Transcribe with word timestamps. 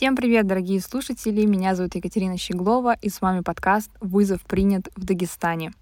Всем 0.00 0.16
привет, 0.16 0.46
дорогие 0.46 0.80
слушатели! 0.80 1.44
Меня 1.44 1.74
зовут 1.74 1.94
Екатерина 1.94 2.38
Щеглова, 2.38 2.94
и 3.02 3.10
с 3.10 3.20
вами 3.20 3.42
подкаст 3.42 3.90
«Вызов 4.00 4.40
принят 4.46 4.88
в 4.96 5.04
Дагестане». 5.04 5.72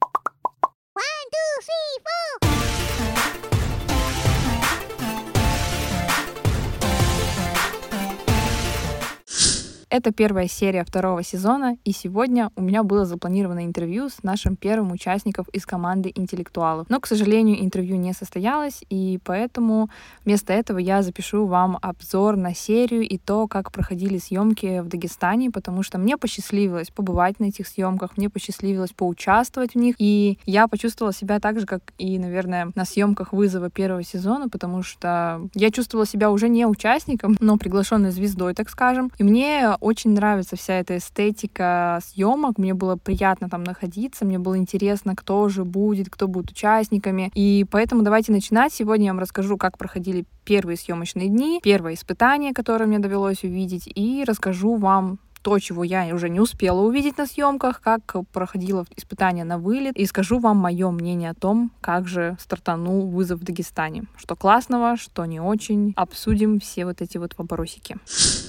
Это 9.90 10.12
первая 10.12 10.48
серия 10.48 10.84
второго 10.84 11.22
сезона, 11.22 11.78
и 11.82 11.92
сегодня 11.92 12.50
у 12.56 12.60
меня 12.60 12.82
было 12.82 13.06
запланировано 13.06 13.64
интервью 13.64 14.10
с 14.10 14.22
нашим 14.22 14.54
первым 14.54 14.92
участником 14.92 15.46
из 15.50 15.64
команды 15.64 16.12
интеллектуалов. 16.14 16.90
Но, 16.90 17.00
к 17.00 17.06
сожалению, 17.06 17.64
интервью 17.64 17.96
не 17.96 18.12
состоялось, 18.12 18.82
и 18.90 19.18
поэтому 19.24 19.88
вместо 20.26 20.52
этого 20.52 20.76
я 20.76 21.02
запишу 21.02 21.46
вам 21.46 21.78
обзор 21.80 22.36
на 22.36 22.54
серию 22.54 23.00
и 23.00 23.16
то, 23.16 23.48
как 23.48 23.72
проходили 23.72 24.18
съемки 24.18 24.80
в 24.80 24.88
Дагестане, 24.88 25.50
потому 25.50 25.82
что 25.82 25.96
мне 25.96 26.18
посчастливилось 26.18 26.90
побывать 26.90 27.40
на 27.40 27.46
этих 27.46 27.66
съемках, 27.66 28.18
мне 28.18 28.28
посчастливилось 28.28 28.92
поучаствовать 28.92 29.72
в 29.72 29.78
них, 29.78 29.94
и 29.98 30.38
я 30.44 30.68
почувствовала 30.68 31.14
себя 31.14 31.40
так 31.40 31.60
же, 31.60 31.66
как 31.66 31.80
и, 31.96 32.18
наверное, 32.18 32.72
на 32.74 32.84
съемках 32.84 33.32
вызова 33.32 33.70
первого 33.70 34.02
сезона, 34.02 34.50
потому 34.50 34.82
что 34.82 35.48
я 35.54 35.70
чувствовала 35.70 36.06
себя 36.06 36.30
уже 36.30 36.50
не 36.50 36.66
участником, 36.66 37.38
но 37.40 37.56
приглашенной 37.56 38.10
звездой, 38.10 38.52
так 38.52 38.68
скажем, 38.68 39.10
и 39.16 39.22
мне 39.22 39.77
очень 39.80 40.12
нравится 40.12 40.56
вся 40.56 40.74
эта 40.74 40.98
эстетика 40.98 42.00
съемок. 42.04 42.58
Мне 42.58 42.74
было 42.74 42.96
приятно 42.96 43.48
там 43.48 43.64
находиться, 43.64 44.24
мне 44.24 44.38
было 44.38 44.56
интересно, 44.58 45.14
кто 45.16 45.48
же 45.48 45.64
будет, 45.64 46.10
кто 46.10 46.28
будет 46.28 46.50
участниками. 46.50 47.30
И 47.34 47.66
поэтому 47.70 48.02
давайте 48.02 48.32
начинать. 48.32 48.72
Сегодня 48.72 49.06
я 49.06 49.12
вам 49.12 49.20
расскажу, 49.20 49.56
как 49.56 49.78
проходили 49.78 50.24
первые 50.44 50.76
съемочные 50.76 51.28
дни, 51.28 51.60
первое 51.62 51.94
испытание, 51.94 52.52
которое 52.52 52.86
мне 52.86 52.98
довелось 52.98 53.44
увидеть, 53.44 53.88
и 53.94 54.24
расскажу 54.26 54.76
вам 54.76 55.18
то, 55.42 55.58
чего 55.58 55.84
я 55.84 56.14
уже 56.14 56.28
не 56.28 56.40
успела 56.40 56.80
увидеть 56.80 57.18
на 57.18 57.26
съемках, 57.26 57.80
как 57.80 58.16
проходило 58.32 58.84
испытание 58.96 59.44
на 59.44 59.58
вылет, 59.58 59.96
и 59.96 60.04
скажу 60.06 60.38
вам 60.38 60.58
мое 60.58 60.90
мнение 60.90 61.30
о 61.30 61.34
том, 61.34 61.70
как 61.80 62.08
же 62.08 62.36
стартанул 62.40 63.06
вызов 63.06 63.40
в 63.40 63.44
Дагестане. 63.44 64.04
Что 64.16 64.36
классного, 64.36 64.96
что 64.96 65.24
не 65.24 65.40
очень. 65.40 65.92
Обсудим 65.96 66.60
все 66.60 66.84
вот 66.84 67.00
эти 67.00 67.18
вот 67.18 67.34
вопросики. 67.38 67.96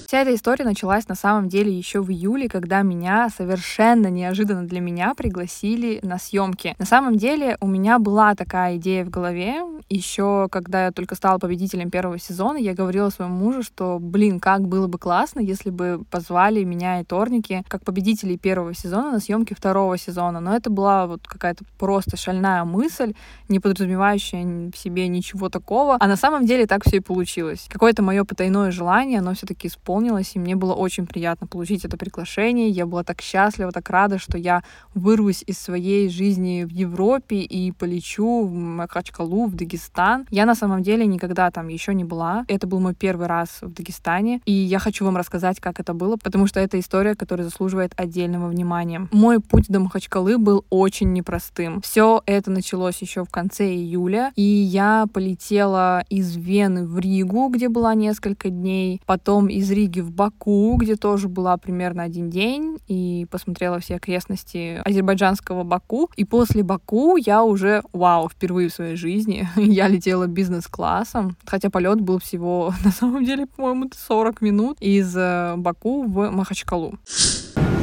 Вся 0.09 0.21
эта 0.21 0.33
история 0.33 0.65
началась 0.65 1.07
на 1.07 1.13
самом 1.13 1.49
деле 1.49 1.71
еще 1.71 2.01
в 2.01 2.09
июле, 2.09 2.49
когда 2.49 2.81
меня 2.81 3.29
совершенно 3.29 4.07
неожиданно 4.07 4.63
для 4.65 4.79
меня 4.79 5.13
пригласили 5.13 5.99
на 6.01 6.17
съемки. 6.17 6.75
На 6.79 6.85
самом 6.85 7.17
деле 7.17 7.57
у 7.61 7.67
меня 7.67 7.99
была 7.99 8.33
такая 8.33 8.77
идея 8.77 9.05
в 9.05 9.11
голове. 9.11 9.61
Еще 9.87 10.47
когда 10.49 10.85
я 10.85 10.91
только 10.91 11.13
стала 11.13 11.37
победителем 11.37 11.91
первого 11.91 12.17
сезона, 12.17 12.57
я 12.57 12.73
говорила 12.73 13.11
своему 13.11 13.35
мужу, 13.35 13.61
что, 13.61 13.99
блин, 13.99 14.39
как 14.39 14.67
было 14.67 14.87
бы 14.87 14.97
классно, 14.97 15.41
если 15.41 15.69
бы 15.69 16.03
позвали 16.09 16.63
меня 16.63 17.01
и 17.01 17.03
Торники 17.03 17.63
как 17.67 17.83
победителей 17.83 18.39
первого 18.39 18.73
сезона 18.73 19.11
на 19.11 19.19
съемки 19.19 19.53
второго 19.53 19.95
сезона. 19.99 20.39
Но 20.39 20.55
это 20.55 20.71
была 20.71 21.05
вот 21.05 21.27
какая-то 21.27 21.65
просто 21.77 22.17
шальная 22.17 22.63
мысль, 22.63 23.13
не 23.47 23.59
подразумевающая 23.59 24.71
в 24.71 24.75
себе 24.75 25.07
ничего 25.07 25.49
такого. 25.49 25.97
А 25.99 26.07
на 26.07 26.15
самом 26.15 26.47
деле 26.47 26.65
так 26.65 26.83
все 26.83 26.97
и 26.97 26.99
получилось. 26.99 27.67
Какое-то 27.69 28.01
мое 28.01 28.23
потайное 28.23 28.71
желание, 28.71 29.19
оно 29.19 29.35
все-таки 29.35 29.67
исполнилось 29.67 29.98
исполнилось, 29.99 30.31
и 30.35 30.39
мне 30.39 30.55
было 30.55 30.73
очень 30.73 31.05
приятно 31.05 31.47
получить 31.47 31.85
это 31.85 31.97
приглашение. 31.97 32.69
Я 32.69 32.85
была 32.85 33.03
так 33.03 33.21
счастлива, 33.21 33.71
так 33.71 33.89
рада, 33.89 34.17
что 34.17 34.37
я 34.37 34.63
вырвусь 34.95 35.43
из 35.47 35.59
своей 35.59 36.09
жизни 36.09 36.63
в 36.63 36.69
Европе 36.69 37.37
и 37.37 37.71
полечу 37.71 38.45
в 38.45 38.51
Махачкалу, 38.51 39.47
в 39.47 39.55
Дагестан. 39.55 40.25
Я 40.29 40.45
на 40.45 40.55
самом 40.55 40.83
деле 40.83 41.05
никогда 41.05 41.51
там 41.51 41.67
еще 41.67 41.93
не 41.93 42.03
была. 42.03 42.45
Это 42.47 42.67
был 42.67 42.79
мой 42.79 42.95
первый 42.95 43.27
раз 43.27 43.61
в 43.61 43.73
Дагестане, 43.73 44.41
и 44.45 44.51
я 44.51 44.79
хочу 44.79 45.05
вам 45.05 45.17
рассказать, 45.17 45.59
как 45.59 45.79
это 45.79 45.93
было, 45.93 46.17
потому 46.17 46.47
что 46.47 46.59
это 46.59 46.79
история, 46.79 47.15
которая 47.15 47.45
заслуживает 47.45 47.93
отдельного 47.97 48.47
внимания. 48.47 49.07
Мой 49.11 49.39
путь 49.39 49.67
до 49.67 49.79
Махачкалы 49.79 50.37
был 50.37 50.65
очень 50.69 51.11
непростым. 51.13 51.81
Все 51.81 52.21
это 52.25 52.51
началось 52.51 53.01
еще 53.01 53.23
в 53.23 53.29
конце 53.29 53.65
июля, 53.65 54.31
и 54.35 54.41
я 54.41 55.05
полетела 55.13 56.03
из 56.09 56.35
Вены 56.35 56.85
в 56.85 56.99
Ригу, 56.99 57.49
где 57.49 57.69
была 57.69 57.95
несколько 57.95 58.49
дней, 58.49 59.01
потом 59.05 59.47
из 59.47 59.69
Риги 59.71 59.88
Риги 59.89 60.01
в 60.01 60.11
Баку, 60.11 60.77
где 60.77 60.95
тоже 60.95 61.27
была 61.27 61.57
примерно 61.57 62.03
один 62.03 62.29
день, 62.29 62.77
и 62.87 63.25
посмотрела 63.31 63.79
все 63.79 63.95
окрестности 63.95 64.81
азербайджанского 64.85 65.63
Баку. 65.63 66.09
И 66.15 66.25
после 66.25 66.61
Баку 66.61 67.17
я 67.17 67.43
уже, 67.43 67.81
вау, 67.91 68.29
впервые 68.29 68.69
в 68.69 68.73
своей 68.73 68.95
жизни 68.95 69.49
я 69.55 69.87
летела 69.87 70.27
бизнес-классом, 70.27 71.35
хотя 71.45 71.69
полет 71.71 72.01
был 72.01 72.19
всего, 72.19 72.73
на 72.83 72.91
самом 72.91 73.25
деле, 73.25 73.47
по-моему, 73.47 73.89
40 73.95 74.41
минут 74.41 74.77
из 74.79 75.15
э, 75.17 75.55
Баку 75.57 76.03
в 76.03 76.29
Махачкалу. 76.29 76.93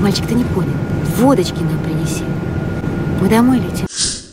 Мальчик, 0.00 0.26
ты 0.26 0.34
не 0.34 0.44
понял. 0.44 0.70
Водочки 1.16 1.58
нам 1.60 1.82
принеси. 1.82 2.22
Мы 3.20 3.28
домой 3.28 3.58
летим. 3.58 3.86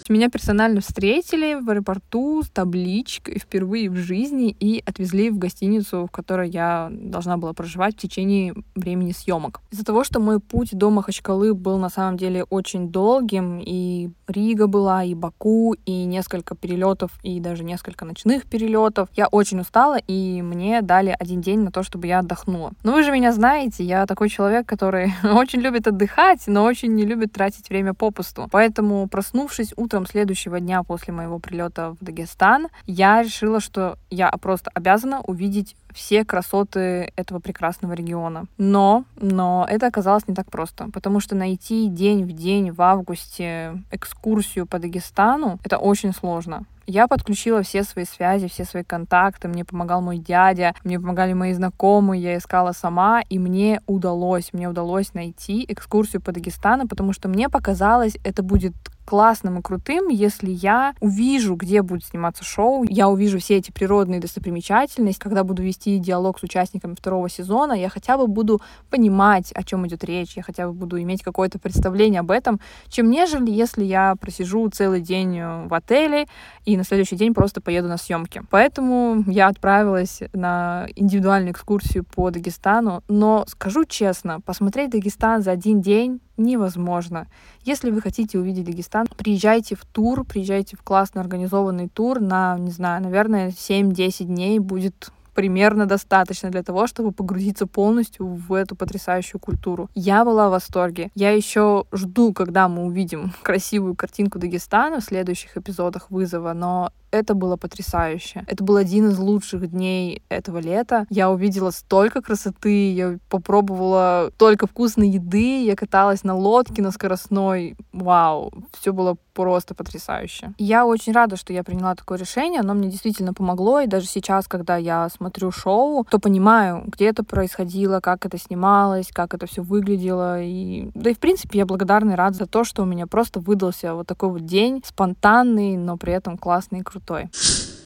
Меня 0.10 0.30
персонально 0.30 0.82
встретили 0.82 1.56
в 1.56 1.70
аэропорту 1.70 2.44
с 2.44 2.50
табличкой 2.50 3.40
впервые 3.40 3.90
в 3.90 3.96
жизни 3.96 4.56
и 4.60 4.84
отвезли 4.86 5.30
в 5.30 5.38
гостиницу, 5.38 6.08
в 6.08 6.12
которой 6.12 6.50
я 6.50 6.90
должна 6.92 7.38
была 7.38 7.54
проживать 7.54 7.96
в 7.96 8.00
течение 8.00 8.54
времени 8.76 9.12
съемок. 9.12 9.62
Из-за 9.72 9.86
того, 9.86 10.04
что 10.04 10.20
мой 10.20 10.40
путь 10.40 10.70
до 10.74 10.90
Махачкалы 10.90 11.54
был 11.54 11.78
на 11.78 11.90
самом 11.90 12.18
деле 12.18 12.44
очень 12.44 12.90
долгим, 12.90 13.62
и 13.64 14.10
Рига 14.28 14.68
была, 14.68 15.04
и 15.04 15.14
Баку, 15.16 15.76
и 15.86 16.06
несколько 16.06 16.56
перелетов, 16.56 17.12
и 17.24 17.40
даже 17.40 17.64
несколько 17.64 18.06
ночных 18.06 18.46
перелетов, 18.46 19.10
я 19.16 19.28
очень 19.28 19.62
устала, 19.62 19.98
и 19.98 20.42
мне 20.42 20.82
дали 20.82 21.16
один 21.18 21.42
день 21.42 21.60
на 21.60 21.72
то, 21.72 21.84
чтобы 21.84 22.08
я 22.08 22.20
отдохнула. 22.20 22.72
Но 22.84 22.94
вы 22.94 23.04
же 23.04 23.12
меня 23.12 23.32
знаете, 23.32 23.84
я 23.84 24.06
такой 24.06 24.30
человек, 24.30 24.68
который 24.68 25.14
очень 25.24 25.60
любит 25.60 25.88
отдыхать, 25.88 26.44
но 26.48 26.64
очень 26.64 26.94
не 26.94 27.06
любит 27.06 27.32
тратить 27.32 27.70
время 27.70 27.94
попусту. 27.94 28.48
Поэтому, 28.52 29.08
проснувшись 29.08 29.74
утром 29.78 29.93
утром 29.94 30.08
следующего 30.08 30.60
дня 30.60 30.82
после 30.82 31.14
моего 31.14 31.38
прилета 31.38 31.92
в 31.92 32.04
Дагестан 32.04 32.70
я 32.88 33.22
решила, 33.22 33.60
что 33.60 34.00
я 34.10 34.32
просто 34.32 34.72
обязана 34.74 35.22
увидеть 35.22 35.76
все 35.94 36.26
красоты 36.26 37.12
этого 37.16 37.40
прекрасного 37.40 37.94
региона. 37.94 38.46
Но, 38.58 39.06
но 39.16 39.66
это 39.70 39.88
оказалось 39.88 40.28
не 40.28 40.36
так 40.36 40.50
просто, 40.50 40.90
потому 40.92 41.20
что 41.20 41.36
найти 41.36 41.88
день 41.88 42.24
в 42.24 42.32
день 42.32 42.72
в 42.72 42.82
августе 42.82 43.82
экскурсию 43.92 44.66
по 44.66 44.80
Дагестану— 44.80 45.60
это 45.64 45.78
очень 45.78 46.14
сложно. 46.14 46.66
Я 46.86 47.08
подключила 47.08 47.64
все 47.64 47.84
свои 47.84 48.04
связи, 48.04 48.50
все 48.50 48.66
свои 48.66 48.84
контакты. 48.84 49.48
Мне 49.48 49.64
помогал 49.64 50.02
мой 50.02 50.18
дядя, 50.18 50.76
мне 50.84 51.00
помогали 51.00 51.32
мои 51.32 51.54
знакомые, 51.54 52.22
я 52.22 52.38
искала 52.38 52.74
сама, 52.74 53.22
и 53.30 53.40
мне 53.40 53.82
удалось, 53.86 54.52
мне 54.52 54.68
удалось 54.68 55.14
найти 55.14 55.64
экскурсию 55.68 56.22
по 56.22 56.34
Дагестану, 56.34 56.88
потому 56.88 57.14
что 57.14 57.30
мне 57.30 57.48
показалось, 57.48 58.18
это 58.26 58.44
будет 58.44 58.74
классным 59.06 59.60
и 59.60 59.62
крутым, 59.62 60.08
если 60.08 60.50
я 60.50 60.96
увижу, 61.00 61.56
где 61.56 61.82
будет 61.82 62.06
сниматься 62.06 62.44
шоу, 62.44 62.84
я 62.84 63.10
увижу 63.10 63.40
все 63.40 63.58
эти 63.58 63.72
природные 63.72 64.20
достопримечательности, 64.20 65.20
когда 65.20 65.44
буду 65.44 65.62
вести 65.62 65.83
диалог 65.86 66.40
с 66.40 66.44
участниками 66.44 66.96
второго 66.96 67.30
сезона, 67.30 67.74
я 67.74 67.90
хотя 67.90 68.18
бы 68.18 68.28
буду 68.28 68.62
понимать, 68.90 69.52
о 69.54 69.64
чем 69.64 69.88
идет 69.88 70.04
речь, 70.04 70.36
я 70.36 70.44
хотя 70.44 70.68
бы 70.68 70.74
буду 70.74 71.02
иметь 71.02 71.24
какое-то 71.24 71.60
представление 71.60 72.20
об 72.20 72.32
этом, 72.32 72.60
чем 72.90 73.10
нежели 73.10 73.52
если 73.52 73.84
я 73.84 74.16
просижу 74.16 74.70
целый 74.70 75.02
день 75.02 75.38
э, 75.38 75.68
в 75.68 75.74
отеле 75.74 76.28
и 76.66 76.78
на 76.78 76.84
следующий 76.84 77.16
день 77.16 77.34
просто 77.34 77.62
поеду 77.62 77.88
на 77.88 77.98
съемки. 77.98 78.44
Поэтому 78.50 79.24
я 79.28 79.48
отправилась 79.48 80.22
на 80.34 80.88
индивидуальную 80.96 81.52
экскурсию 81.52 82.04
по 82.04 82.30
Дагестану, 82.32 83.04
но 83.08 83.46
скажу 83.48 83.86
честно, 83.86 84.42
посмотреть 84.42 84.92
Дагестан 84.92 85.42
за 85.42 85.52
один 85.52 85.82
день 85.82 86.20
невозможно. 86.38 87.28
Если 87.64 87.92
вы 87.92 88.02
хотите 88.02 88.40
увидеть 88.40 88.66
Дагестан, 88.66 89.08
приезжайте 89.18 89.76
в 89.76 89.86
тур, 89.86 90.26
приезжайте 90.26 90.76
в 90.76 90.84
классно 90.84 91.22
организованный 91.22 91.90
тур 91.90 92.20
на, 92.20 92.58
не 92.58 92.72
знаю, 92.72 93.04
наверное, 93.04 93.50
7-10 93.50 94.26
дней 94.26 94.60
будет 94.60 95.12
примерно 95.34 95.86
достаточно 95.86 96.50
для 96.50 96.64
того, 96.64 96.88
чтобы 96.88 97.12
погрузиться 97.12 97.68
полностью 97.68 98.26
в 98.26 98.54
эту 98.54 98.76
потрясающую 98.76 99.40
культуру. 99.40 99.90
Я 99.96 100.26
была 100.26 100.48
в 100.48 100.52
восторге. 100.52 101.10
Я 101.16 101.32
еще 101.32 101.86
жду, 101.92 102.34
когда 102.34 102.68
мы 102.68 102.86
увидим 102.86 103.34
красивую 103.44 103.96
картинку 103.96 104.40
Дагестана 104.40 105.00
в 105.00 105.04
следующих 105.04 105.58
эпизодах 105.58 106.12
вызова, 106.12 106.54
но 106.54 106.92
это 107.14 107.36
было 107.36 107.58
потрясающе. 107.58 108.44
Это 108.48 108.64
был 108.64 108.76
один 108.76 109.10
из 109.10 109.20
лучших 109.20 109.70
дней 109.70 110.24
этого 110.30 110.58
лета. 110.58 111.06
Я 111.10 111.30
увидела 111.30 111.70
столько 111.70 112.22
красоты, 112.22 112.92
я 112.92 113.20
попробовала 113.30 114.32
только 114.38 114.66
вкусной 114.66 115.10
еды, 115.10 115.64
я 115.64 115.76
каталась 115.76 116.24
на 116.24 116.36
лодке 116.36 116.82
на 116.82 116.92
скоростной. 116.92 117.76
Вау, 117.94 118.52
все 118.80 118.92
было 118.94 119.16
просто 119.34 119.76
потрясающе. 119.76 120.54
Я 120.58 120.86
очень 120.86 121.14
рада, 121.14 121.36
что 121.38 121.54
я 121.54 121.64
приняла 121.64 121.96
такое 121.96 122.18
решение, 122.18 122.62
оно 122.62 122.74
мне 122.74 122.90
действительно 122.90 123.34
помогло, 123.34 123.80
и 123.80 123.88
даже 123.88 124.08
сейчас, 124.08 124.48
когда 124.48 124.78
я 124.78 125.08
смотрю 125.10 125.52
шоу, 125.52 126.06
то 126.10 126.20
понимаю, 126.20 126.84
где 126.86 127.08
это 127.08 127.24
происходило, 127.24 128.00
как 128.00 128.26
это 128.26 128.38
снималось, 128.38 129.10
как 129.12 129.34
это 129.34 129.46
все 129.46 129.62
выглядело, 129.62 130.42
и 130.42 130.90
да 130.94 131.10
и 131.10 131.14
в 131.14 131.20
принципе 131.20 131.60
я 131.60 131.66
благодарна 131.66 132.12
и 132.12 132.16
рада 132.16 132.38
за 132.38 132.46
то, 132.46 132.64
что 132.64 132.84
у 132.84 132.86
меня 132.86 133.08
просто 133.08 133.40
выдался 133.40 133.94
вот 133.96 134.08
такой 134.08 134.30
вот 134.30 134.46
день, 134.46 134.84
спонтанный, 134.86 135.78
но 135.78 135.98
при 135.98 136.14
этом 136.14 136.38
классный 136.38 136.80
и 136.80 136.84
крутой 136.84 137.03
крутой. 137.06 137.30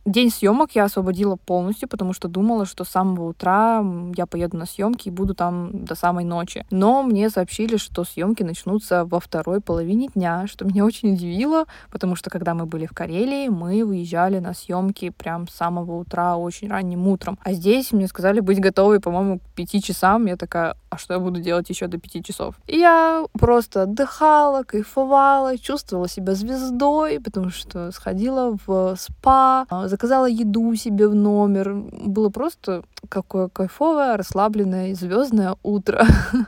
День 0.07 0.29
съемок 0.31 0.71
я 0.71 0.85
освободила 0.85 1.35
полностью, 1.35 1.89
потому 1.89 2.13
что 2.13 2.29
думала, 2.29 2.65
что 2.65 2.85
с 2.85 2.87
самого 2.87 3.25
утра 3.25 3.83
я 4.15 4.25
поеду 4.25 4.55
на 4.55 4.65
съемки 4.65 5.09
и 5.09 5.11
буду 5.11 5.35
там 5.35 5.83
до 5.83 5.95
самой 5.95 6.23
ночи. 6.23 6.65
Но 6.71 7.03
мне 7.03 7.29
сообщили, 7.29 7.75
что 7.75 8.05
съемки 8.05 8.41
начнутся 8.41 9.03
во 9.03 9.19
второй 9.19 9.59
половине 9.59 10.07
дня, 10.07 10.47
что 10.47 10.63
меня 10.63 10.85
очень 10.85 11.15
удивило, 11.15 11.65
потому 11.91 12.15
что 12.15 12.29
когда 12.29 12.53
мы 12.53 12.65
были 12.65 12.85
в 12.85 12.93
Карелии, 12.93 13.49
мы 13.49 13.83
выезжали 13.83 14.39
на 14.39 14.53
съемки 14.53 15.09
прям 15.09 15.49
с 15.49 15.55
самого 15.55 15.97
утра, 15.97 16.37
очень 16.37 16.69
ранним 16.69 17.05
утром. 17.09 17.37
А 17.43 17.51
здесь 17.51 17.91
мне 17.91 18.07
сказали 18.07 18.39
быть 18.39 18.61
готовой, 18.61 19.01
по-моему, 19.01 19.39
к 19.39 19.41
пяти 19.55 19.81
часам. 19.81 20.27
Я 20.27 20.37
такая, 20.37 20.77
а 20.89 20.97
что 20.97 21.15
я 21.15 21.19
буду 21.19 21.41
делать 21.41 21.69
еще 21.69 21.87
до 21.87 21.97
пяти 21.97 22.23
часов? 22.23 22.55
И 22.65 22.77
я 22.77 23.25
просто 23.33 23.81
отдыхала, 23.81 24.63
кайфовала, 24.63 25.57
чувствовала 25.57 26.07
себя 26.07 26.33
звездой, 26.33 27.19
потому 27.19 27.49
что 27.49 27.91
сходила 27.91 28.57
в 28.65 28.95
спа, 28.97 29.65
а, 29.67 29.89
заказала 29.97 30.27
еду 30.27 30.75
себе 30.75 31.07
в 31.07 31.15
номер. 31.15 31.73
Было 31.73 32.29
просто 32.29 32.83
какое 33.09 33.47
кайфовое, 33.47 34.15
расслабленное 34.15 34.93
звездное 34.93 35.55
утро. 35.63 36.05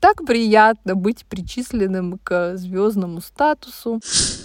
Так 0.00 0.24
приятно 0.26 0.94
быть 0.94 1.24
причисленным 1.24 2.20
к 2.22 2.56
звездному 2.56 3.20
статусу. 3.20 4.00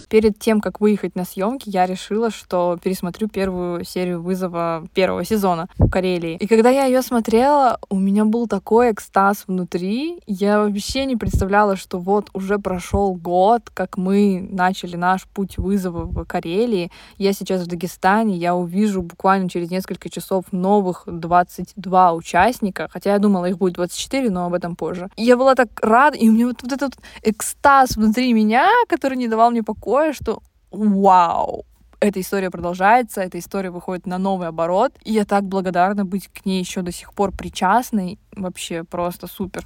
Перед 0.09 0.39
тем, 0.39 0.61
как 0.61 0.79
выехать 0.79 1.15
на 1.15 1.25
съемки, 1.25 1.69
я 1.69 1.85
решила, 1.85 2.31
что 2.31 2.79
пересмотрю 2.81 3.27
первую 3.27 3.83
серию 3.83 4.21
вызова 4.21 4.87
первого 4.93 5.25
сезона 5.25 5.67
в 5.77 5.89
Карелии. 5.89 6.37
И 6.37 6.47
когда 6.47 6.69
я 6.69 6.85
ее 6.85 7.01
смотрела, 7.01 7.77
у 7.89 7.99
меня 7.99 8.25
был 8.25 8.47
такой 8.47 8.91
экстаз 8.93 9.43
внутри. 9.47 10.21
Я 10.27 10.61
вообще 10.61 11.05
не 11.05 11.17
представляла, 11.17 11.75
что 11.75 11.99
вот 11.99 12.29
уже 12.33 12.57
прошел 12.57 13.13
год, 13.13 13.69
как 13.73 13.97
мы 13.97 14.47
начали 14.49 14.95
наш 14.95 15.25
путь 15.27 15.57
вызова 15.57 16.05
в 16.05 16.25
Карелии. 16.25 16.89
Я 17.17 17.33
сейчас 17.33 17.63
в 17.63 17.67
Дагестане, 17.67 18.37
я 18.43 18.55
увижу 18.55 19.01
буквально 19.01 19.49
через 19.49 19.71
несколько 19.71 20.09
часов 20.09 20.45
новых 20.51 21.03
22 21.05 22.13
участника, 22.13 22.87
хотя 22.91 23.13
я 23.13 23.19
думала, 23.19 23.45
их 23.45 23.57
будет 23.57 23.73
24, 23.73 24.29
но 24.29 24.45
об 24.45 24.53
этом 24.53 24.75
позже. 24.75 25.09
И 25.15 25.23
я 25.23 25.37
была 25.37 25.55
так 25.55 25.69
рада, 25.81 26.17
и 26.17 26.29
у 26.29 26.31
меня 26.33 26.47
вот, 26.47 26.61
вот 26.61 26.71
этот 26.71 26.93
экстаз 27.23 27.95
внутри 27.95 28.33
меня, 28.33 28.69
который 28.89 29.17
не 29.17 29.27
давал 29.27 29.51
мне 29.51 29.63
покоя, 29.63 30.13
что 30.13 30.41
вау, 30.71 31.65
эта 31.99 32.19
история 32.19 32.49
продолжается, 32.49 33.21
эта 33.21 33.39
история 33.39 33.71
выходит 33.71 34.05
на 34.05 34.17
новый 34.17 34.49
оборот, 34.49 34.91
и 35.05 35.13
я 35.13 35.23
так 35.23 35.43
благодарна 35.43 36.03
быть 36.03 36.27
к 36.27 36.45
ней 36.45 36.59
еще 36.59 36.81
до 36.81 36.91
сих 36.91 37.13
пор 37.13 37.31
причастной. 37.31 38.19
Вообще 38.35 38.83
просто 38.83 39.27
супер. 39.27 39.63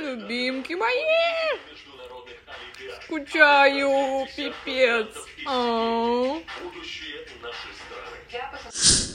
Любимки 0.00 0.74
мои! 0.74 1.67
Скучаю, 3.08 4.26
пипец. 4.36 5.06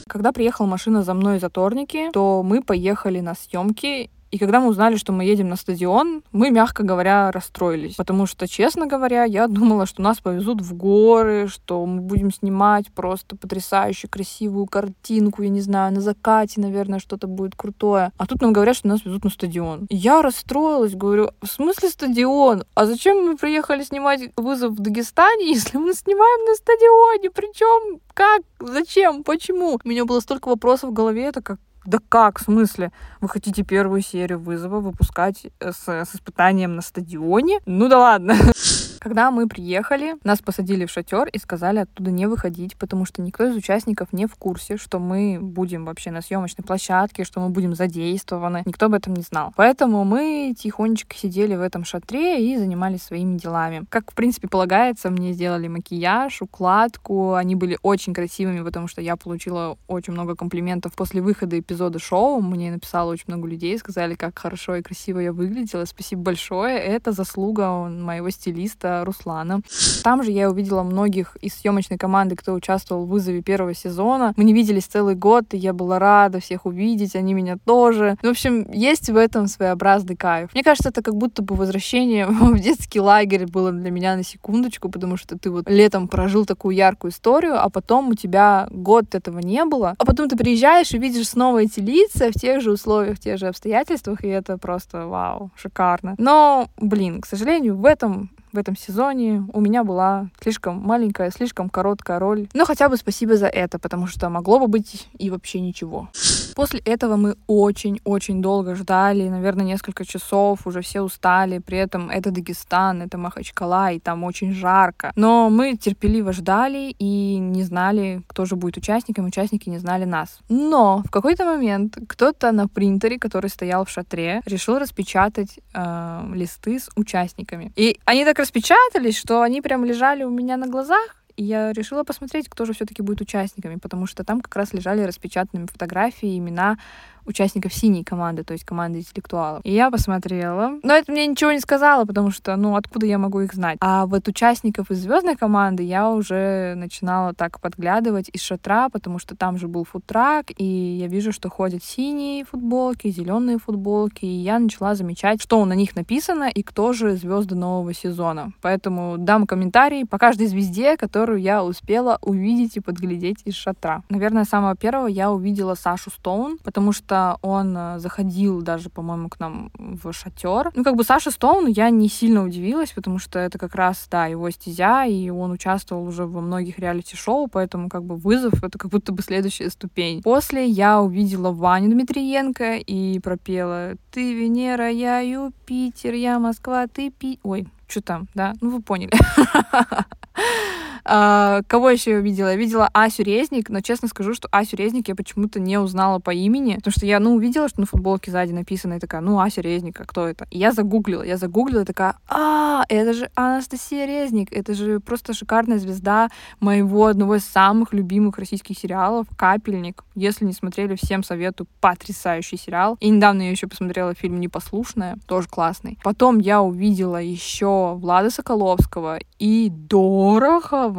Когда 0.08 0.32
приехала 0.32 0.66
машина 0.66 1.04
за 1.04 1.14
мной 1.14 1.38
из 1.38 1.44
Аторники, 1.44 2.10
то 2.12 2.42
мы 2.42 2.64
поехали 2.64 3.20
на 3.20 3.36
съемки, 3.36 4.10
и 4.34 4.40
когда 4.40 4.60
мы 4.60 4.70
узнали, 4.70 4.96
что 4.96 5.14
мы 5.14 5.26
едем 5.26 5.50
на 5.50 5.56
стадион, 5.56 6.24
мы, 6.32 6.50
мягко 6.50 6.82
говоря, 6.82 7.32
расстроились. 7.32 7.94
Потому 7.94 8.26
что, 8.26 8.48
честно 8.48 8.88
говоря, 8.88 9.26
я 9.26 9.48
думала, 9.48 9.86
что 9.86 10.02
нас 10.02 10.18
повезут 10.22 10.60
в 10.60 10.74
горы, 10.74 11.48
что 11.48 11.86
мы 11.86 12.02
будем 12.02 12.32
снимать 12.34 12.92
просто 12.92 13.36
потрясающую 13.36 14.10
красивую 14.10 14.66
картинку, 14.66 15.44
я 15.44 15.50
не 15.50 15.62
знаю, 15.62 15.94
на 15.94 16.02
закате, 16.02 16.62
наверное, 16.62 16.98
что-то 16.98 17.28
будет 17.28 17.56
крутое. 17.56 18.12
А 18.18 18.26
тут 18.26 18.42
нам 18.42 18.54
говорят, 18.54 18.76
что 18.76 18.88
нас 18.88 19.06
везут 19.06 19.24
на 19.24 19.30
стадион. 19.30 19.86
И 19.92 19.96
я 19.96 20.24
расстроилась, 20.24 20.96
говорю, 20.96 21.30
в 21.40 21.48
смысле 21.48 21.90
стадион? 21.90 22.64
А 22.74 22.88
зачем 22.88 23.24
мы 23.24 23.38
приехали 23.38 23.84
снимать 23.84 24.32
вызов 24.36 24.72
в 24.72 24.80
Дагестане, 24.80 25.48
если 25.54 25.78
мы 25.78 25.94
снимаем 25.94 26.46
на 26.50 26.56
стадионе? 26.56 27.30
Причем 27.30 28.00
как? 28.14 28.42
Зачем? 28.60 29.24
Почему? 29.24 29.80
У 29.84 29.88
меня 29.88 30.06
было 30.06 30.20
столько 30.20 30.50
вопросов 30.50 30.92
в 30.92 30.94
голове, 30.94 31.26
это 31.26 31.42
как 31.42 31.60
да 31.86 32.00
как, 32.08 32.40
в 32.40 32.44
смысле? 32.44 32.94
Вы 33.20 33.28
хотите 33.28 33.64
первую 33.64 34.02
серию 34.02 34.40
вызова 34.40 34.80
выпускать 34.80 35.48
э, 35.60 35.72
с, 35.74 35.86
с 35.86 36.16
испытанием 36.16 36.78
на 36.78 36.82
стадионе? 36.82 37.60
Ну 37.66 37.90
да 37.90 38.00
ладно. 38.00 38.36
Когда 39.04 39.32
мы 39.32 39.50
приехали, 39.50 40.16
нас 40.24 40.42
посадили 40.42 40.86
в 40.86 40.90
шатер 40.90 41.28
и 41.28 41.38
сказали 41.38 41.80
оттуда 41.80 42.10
не 42.10 42.26
выходить, 42.26 42.78
потому 42.78 43.04
что 43.04 43.22
никто 43.22 43.46
из 43.46 43.54
участников 43.54 44.14
не 44.14 44.28
в 44.28 44.36
курсе, 44.36 44.78
что 44.78 44.98
мы 44.98 45.40
будем 45.42 45.84
вообще 45.84 46.10
на 46.10 46.22
съемочной 46.22 46.64
площадке, 46.64 47.26
что 47.26 47.42
мы 47.42 47.50
будем 47.50 47.76
задействованы. 47.76 48.64
Никто 48.66 48.86
об 48.86 48.94
этом 48.94 49.14
не 49.14 49.22
знал. 49.22 49.52
Поэтому 49.58 50.06
мы 50.06 50.56
тихонечко 50.58 51.18
сидели 51.18 51.54
в 51.54 51.60
этом 51.60 51.84
шатре 51.84 52.48
и 52.48 52.58
занимались 52.58 53.04
своими 53.04 53.38
делами. 53.38 53.84
Как, 53.90 54.10
в 54.10 54.16
принципе, 54.16 54.48
полагается, 54.48 55.10
мне 55.10 55.34
сделали 55.34 55.68
макияж, 55.68 56.42
укладку. 56.42 57.34
Они 57.34 57.56
были 57.56 57.78
очень 57.82 58.14
красивыми, 58.14 58.64
потому 58.64 58.88
что 58.88 59.02
я 59.02 59.18
получила 59.18 59.78
очень 59.90 60.14
много 60.14 60.38
комплиментов 60.38 60.96
после 60.96 61.22
выхода 61.22 61.60
эпизода 61.60 62.00
шоу. 62.00 62.40
Мне 62.40 62.72
написало 62.72 63.12
очень 63.12 63.26
много 63.28 63.50
людей, 63.50 63.78
сказали, 63.78 64.16
как 64.16 64.40
хорошо 64.40 64.78
и 64.78 64.82
красиво 64.82 65.20
я 65.20 65.34
выглядела. 65.34 65.84
Спасибо 65.84 66.22
большое. 66.22 66.80
Это 66.80 67.12
заслуга 67.12 67.90
моего 67.90 68.30
стилиста 68.30 68.93
Руслана. 69.04 69.62
Там 70.04 70.24
же 70.24 70.32
я 70.32 70.50
увидела 70.50 70.84
многих 70.84 71.36
из 71.42 71.56
съемочной 71.56 71.98
команды, 71.98 72.36
кто 72.36 72.54
участвовал 72.54 73.06
в 73.06 73.10
вызове 73.10 73.42
первого 73.42 73.74
сезона. 73.74 74.34
Мы 74.38 74.44
не 74.44 74.54
виделись 74.54 74.86
целый 74.86 75.16
год, 75.16 75.54
и 75.54 75.58
я 75.58 75.74
была 75.74 76.00
рада 76.00 76.40
всех 76.40 76.66
увидеть, 76.66 77.16
они 77.16 77.34
меня 77.34 77.58
тоже. 77.66 78.18
В 78.22 78.28
общем, 78.28 78.70
есть 78.72 79.10
в 79.10 79.18
этом 79.18 79.48
своеобразный 79.48 80.16
кайф. 80.16 80.54
Мне 80.54 80.64
кажется, 80.64 80.90
это 80.90 81.02
как 81.02 81.16
будто 81.16 81.42
бы 81.42 81.56
возвращение 81.56 82.26
в 82.30 82.60
детский 82.60 83.00
лагерь 83.00 83.48
было 83.48 83.72
для 83.72 83.92
меня 83.92 84.16
на 84.16 84.24
секундочку, 84.24 84.90
потому 84.90 85.18
что 85.18 85.38
ты 85.38 85.50
вот 85.50 85.70
летом 85.70 86.08
прожил 86.08 86.46
такую 86.46 86.76
яркую 86.76 87.12
историю, 87.12 87.64
а 87.64 87.70
потом 87.70 88.10
у 88.10 88.14
тебя 88.14 88.68
год 88.70 89.16
этого 89.16 89.40
не 89.40 89.66
было, 89.66 89.96
а 89.98 90.06
потом 90.06 90.30
ты 90.30 90.36
приезжаешь 90.36 90.94
и 90.94 90.98
видишь 90.98 91.30
снова 91.30 91.64
эти 91.64 91.80
лица 91.80 92.30
в 92.30 92.34
тех 92.34 92.62
же 92.62 92.72
условиях, 92.72 93.18
в 93.18 93.22
тех 93.22 93.38
же 93.38 93.48
обстоятельствах, 93.48 94.24
и 94.24 94.28
это 94.28 94.58
просто 94.58 95.08
вау, 95.08 95.52
шикарно. 95.56 96.16
Но, 96.18 96.68
блин, 96.78 97.22
к 97.22 97.26
сожалению, 97.26 97.76
в 97.78 97.86
этом 97.86 98.30
в 98.54 98.58
этом 98.58 98.78
сезоне 98.78 99.46
у 99.52 99.60
меня 99.60 99.84
была 99.84 100.30
слишком 100.42 100.80
маленькая, 100.80 101.32
слишком 101.32 101.70
короткая 101.70 102.20
роль. 102.20 102.48
Но 102.54 102.66
хотя 102.66 102.88
бы 102.88 102.98
спасибо 102.98 103.36
за 103.36 103.48
это, 103.48 103.80
потому 103.80 104.08
что 104.08 104.30
могло 104.30 104.60
бы 104.60 104.68
быть 104.68 105.08
и 105.18 105.30
вообще 105.30 105.60
ничего. 105.60 106.10
После 106.56 106.80
этого 106.80 107.16
мы 107.16 107.36
очень-очень 107.48 108.42
долго 108.42 108.76
ждали, 108.76 109.30
наверное, 109.30 109.66
несколько 109.66 110.06
часов, 110.06 110.66
уже 110.68 110.82
все 110.82 111.02
устали. 111.02 111.60
При 111.60 111.78
этом 111.78 112.10
это 112.10 112.32
Дагестан, 112.32 113.02
это 113.02 113.18
Махачкала, 113.18 113.92
и 113.92 114.00
там 114.00 114.24
очень 114.24 114.54
жарко. 114.54 115.12
Но 115.16 115.50
мы 115.50 115.76
терпеливо 115.76 116.34
ждали 116.34 116.96
и 117.00 117.38
не 117.38 117.64
знали, 117.64 118.22
кто 118.28 118.46
же 118.46 118.56
будет 118.56 118.78
участником, 118.78 119.26
участники 119.26 119.70
не 119.70 119.80
знали 119.80 120.06
нас. 120.06 120.40
Но 120.50 121.04
в 121.06 121.12
какой-то 121.12 121.46
момент 121.46 121.98
кто-то 122.08 122.52
на 122.52 122.68
принтере, 122.68 123.18
который 123.18 123.50
стоял 123.50 123.86
в 123.86 123.90
шатре, 123.90 124.42
решил 124.46 124.78
распечатать 124.80 125.60
э, 125.74 126.32
листы 126.34 126.80
с 126.80 126.90
участниками. 126.96 127.72
И 127.76 128.00
они 128.06 128.26
так 128.26 128.40
распечатались, 128.40 129.18
что 129.18 129.42
они 129.42 129.62
прям 129.62 129.86
лежали 129.86 130.24
у 130.24 130.30
меня 130.30 130.58
на 130.58 130.68
глазах, 130.68 131.23
и 131.36 131.44
я 131.44 131.74
решила 131.74 132.04
посмотреть, 132.04 132.50
кто 132.50 132.66
же 132.66 132.74
все-таки 132.74 133.02
будет 133.02 133.22
участниками, 133.22 133.76
потому 133.76 134.06
что 134.06 134.24
там 134.24 134.42
как 134.42 134.56
раз 134.56 134.74
лежали 134.74 135.02
распечатанными 135.02 135.68
фотографии, 135.68 136.38
имена 136.38 136.78
участников 137.26 137.74
синей 137.74 138.04
команды, 138.04 138.44
то 138.44 138.54
есть 138.54 138.66
команды 138.66 139.00
интеллектуалов. 139.00 139.62
И 139.64 139.72
я 139.72 139.90
посмотрела. 139.92 140.80
Но 140.84 140.94
это 140.94 141.12
мне 141.12 141.28
ничего 141.28 141.52
не 141.52 141.60
сказала, 141.60 142.06
потому 142.06 142.32
что, 142.32 142.56
ну, 142.56 142.76
откуда 142.76 143.06
я 143.06 143.18
могу 143.18 143.42
их 143.42 143.54
знать? 143.54 143.78
А 143.82 144.06
вот 144.06 144.28
участников 144.28 144.92
из 144.92 145.00
звездной 145.00 145.36
команды 145.36 145.84
я 145.84 146.10
уже 146.10 146.74
начинала 146.76 147.34
так 147.34 147.60
подглядывать 147.60 148.30
из 148.34 148.42
шатра, 148.42 148.90
потому 148.90 149.20
что 149.20 149.36
там 149.36 149.58
же 149.58 149.68
был 149.68 149.86
фудтрак, 149.86 150.52
и 150.58 150.64
я 150.64 151.08
вижу, 151.08 151.32
что 151.32 151.50
ходят 151.50 151.84
синие 151.84 152.46
футболки, 152.46 153.08
зеленые 153.10 153.58
футболки, 153.58 154.26
и 154.26 154.28
я 154.28 154.60
начала 154.60 154.96
замечать, 154.96 155.42
что 155.42 155.64
на 155.66 155.74
них 155.74 155.96
написано 155.96 156.50
и 156.50 156.64
кто 156.64 156.94
же 156.94 157.16
звезды 157.16 157.56
нового 157.56 157.94
сезона. 157.94 158.52
Поэтому 158.62 159.18
дам 159.18 159.48
комментарий 159.48 160.06
по 160.06 160.18
каждой 160.18 160.48
звезде, 160.48 160.98
которую 160.98 161.40
я 161.42 161.64
успела 161.64 162.18
увидеть 162.22 162.78
и 162.78 162.80
подглядеть 162.80 163.42
из 163.46 163.56
шатра. 163.56 164.04
Наверное, 164.10 164.46
самого 164.46 164.76
первого 164.76 165.08
я 165.08 165.32
увидела 165.32 165.76
Сашу 165.76 166.10
Стоун, 166.10 166.58
потому 166.64 166.92
что 166.92 167.13
что 167.14 167.38
он 167.44 167.78
э, 167.78 168.00
заходил 168.00 168.64
даже, 168.64 168.90
по-моему, 168.90 169.30
к 169.30 169.40
нам 169.40 169.70
в 169.78 170.12
шатер. 170.14 170.72
Ну, 170.74 170.84
как 170.84 170.96
бы 170.96 171.04
Саша 171.04 171.30
Стоун 171.30 171.68
я 171.68 171.92
не 171.92 172.10
сильно 172.10 172.44
удивилась, 172.44 172.92
потому 172.92 173.20
что 173.20 173.38
это 173.38 173.60
как 173.60 173.76
раз, 173.76 174.08
да, 174.10 174.26
его 174.26 174.50
стезя, 174.50 175.06
и 175.06 175.30
он 175.30 175.52
участвовал 175.52 176.08
уже 176.08 176.26
во 176.26 176.42
многих 176.42 176.80
реалити-шоу, 176.80 177.50
поэтому 177.50 177.88
как 177.88 178.04
бы 178.04 178.16
вызов— 178.16 178.64
это 178.64 178.80
как 178.80 178.90
будто 178.90 179.12
бы 179.12 179.22
следующая 179.22 179.70
ступень. 179.70 180.24
После 180.24 180.66
я 180.66 181.02
увидела 181.02 181.52
Ваню 181.52 181.92
Дмитриенко 181.92 182.78
и 182.78 183.20
пропела 183.20 183.94
«Ты 184.12 184.34
Венера, 184.34 184.90
я 184.90 185.20
Юпитер, 185.20 186.16
я 186.16 186.40
Москва, 186.40 186.88
ты 186.88 187.12
Пи...» 187.12 187.40
Ой, 187.44 187.68
что 187.88 188.02
там, 188.02 188.28
да? 188.34 188.56
Ну, 188.60 188.72
вы 188.72 188.82
поняли. 188.82 189.12
А, 191.06 191.62
кого 191.68 191.90
еще 191.90 192.12
я 192.12 192.20
видела? 192.20 192.50
Я 192.50 192.56
видела 192.56 192.90
Асю 192.94 193.24
Резник, 193.24 193.70
но 193.70 193.82
честно 193.82 194.08
скажу, 194.08 194.34
что 194.34 194.48
Асю 194.52 194.78
Резник 194.78 195.08
я 195.08 195.16
почему-то 195.16 195.60
не 195.60 195.78
узнала 195.78 196.20
по 196.20 196.32
имени, 196.32 196.76
потому 196.76 196.92
что 196.92 197.06
я, 197.06 197.20
ну, 197.20 197.36
увидела, 197.36 197.68
что 197.68 197.82
на 197.82 197.86
футболке 197.86 198.32
сзади 198.32 198.54
написано, 198.54 198.96
и 198.96 199.00
такая, 199.00 199.22
ну, 199.22 199.40
Ася 199.40 199.62
Резник, 199.62 200.00
а 200.00 200.06
кто 200.06 200.28
это? 200.28 200.48
И 200.50 200.58
я 200.58 200.72
загуглила, 200.72 201.24
я 201.24 201.38
загуглила, 201.38 201.82
и 201.82 201.86
такая, 201.86 202.16
а, 202.30 202.84
это 202.90 203.14
же 203.14 203.30
Анастасия 203.36 204.06
Резник, 204.06 204.52
это 204.52 204.74
же 204.74 205.00
просто 205.00 205.34
шикарная 205.34 205.80
звезда 205.80 206.30
моего 206.60 207.08
одного 207.08 207.36
из 207.36 207.46
самых 207.46 207.94
любимых 207.94 208.38
российских 208.38 208.78
сериалов 208.78 209.28
«Капельник». 209.36 210.04
Если 210.16 210.46
не 210.46 210.54
смотрели, 210.54 210.96
всем 210.96 211.24
советую, 211.24 211.68
потрясающий 211.82 212.58
сериал. 212.58 212.98
И 213.00 213.10
недавно 213.10 213.42
я 213.42 213.52
еще 213.52 213.68
посмотрела 213.68 214.14
фильм 214.14 214.40
«Непослушная», 214.40 215.18
тоже 215.28 215.48
классный. 215.50 215.98
Потом 216.04 216.40
я 216.40 216.62
увидела 216.62 217.22
еще 217.22 217.96
Влада 217.96 218.30
Соколовского 218.30 219.20
и 219.40 219.70
Дорохова. 219.70 220.93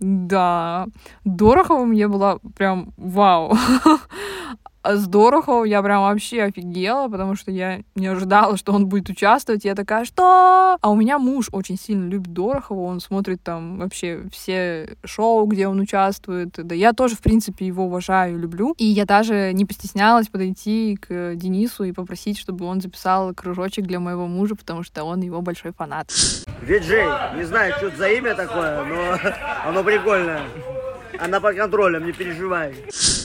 Да, 0.00 0.86
Дорохова 1.24 1.84
мне 1.84 2.08
была 2.08 2.38
прям 2.56 2.92
вау. 2.96 3.54
С 4.84 5.06
Дороховым 5.06 5.64
я 5.64 5.82
прям 5.82 6.02
вообще 6.02 6.42
офигела, 6.42 7.08
потому 7.08 7.36
что 7.36 7.50
я 7.50 7.80
не 7.94 8.06
ожидала, 8.06 8.58
что 8.58 8.72
он 8.72 8.86
будет 8.86 9.08
участвовать. 9.08 9.64
Я 9.64 9.74
такая, 9.74 10.04
что? 10.04 10.76
А 10.80 10.90
у 10.90 10.94
меня 10.94 11.18
муж 11.18 11.48
очень 11.52 11.78
сильно 11.78 12.06
любит 12.06 12.32
Дорохова, 12.34 12.80
он 12.80 13.00
смотрит 13.00 13.42
там 13.42 13.78
вообще 13.78 14.24
все 14.30 14.96
шоу, 15.04 15.46
где 15.46 15.68
он 15.68 15.80
участвует. 15.80 16.50
Да 16.54 16.74
я 16.74 16.92
тоже, 16.92 17.16
в 17.16 17.20
принципе, 17.20 17.66
его 17.66 17.86
уважаю 17.86 18.38
люблю. 18.38 18.74
И 18.76 18.84
я 18.84 19.06
даже 19.06 19.52
не 19.54 19.64
постеснялась 19.64 20.28
подойти 20.28 20.98
к 21.00 21.34
Денису 21.34 21.84
и 21.84 21.92
попросить, 21.92 22.38
чтобы 22.38 22.66
он 22.66 22.82
записал 22.82 23.32
кружочек 23.34 23.86
для 23.86 24.00
моего 24.00 24.26
мужа, 24.26 24.54
потому 24.54 24.82
что 24.82 25.04
он 25.04 25.22
его 25.22 25.40
большой 25.40 25.72
фанат. 25.72 26.12
Виджей, 26.60 27.06
не 27.36 27.44
знаю, 27.44 27.72
что 27.76 27.86
это 27.86 27.96
за 27.96 28.08
имя 28.10 28.34
такое, 28.34 28.84
но 28.84 29.18
оно 29.68 29.82
прикольное. 29.82 30.42
Она 31.18 31.40
по 31.40 31.52
контролям, 31.52 32.06
не 32.06 32.12
переживай. 32.12 32.74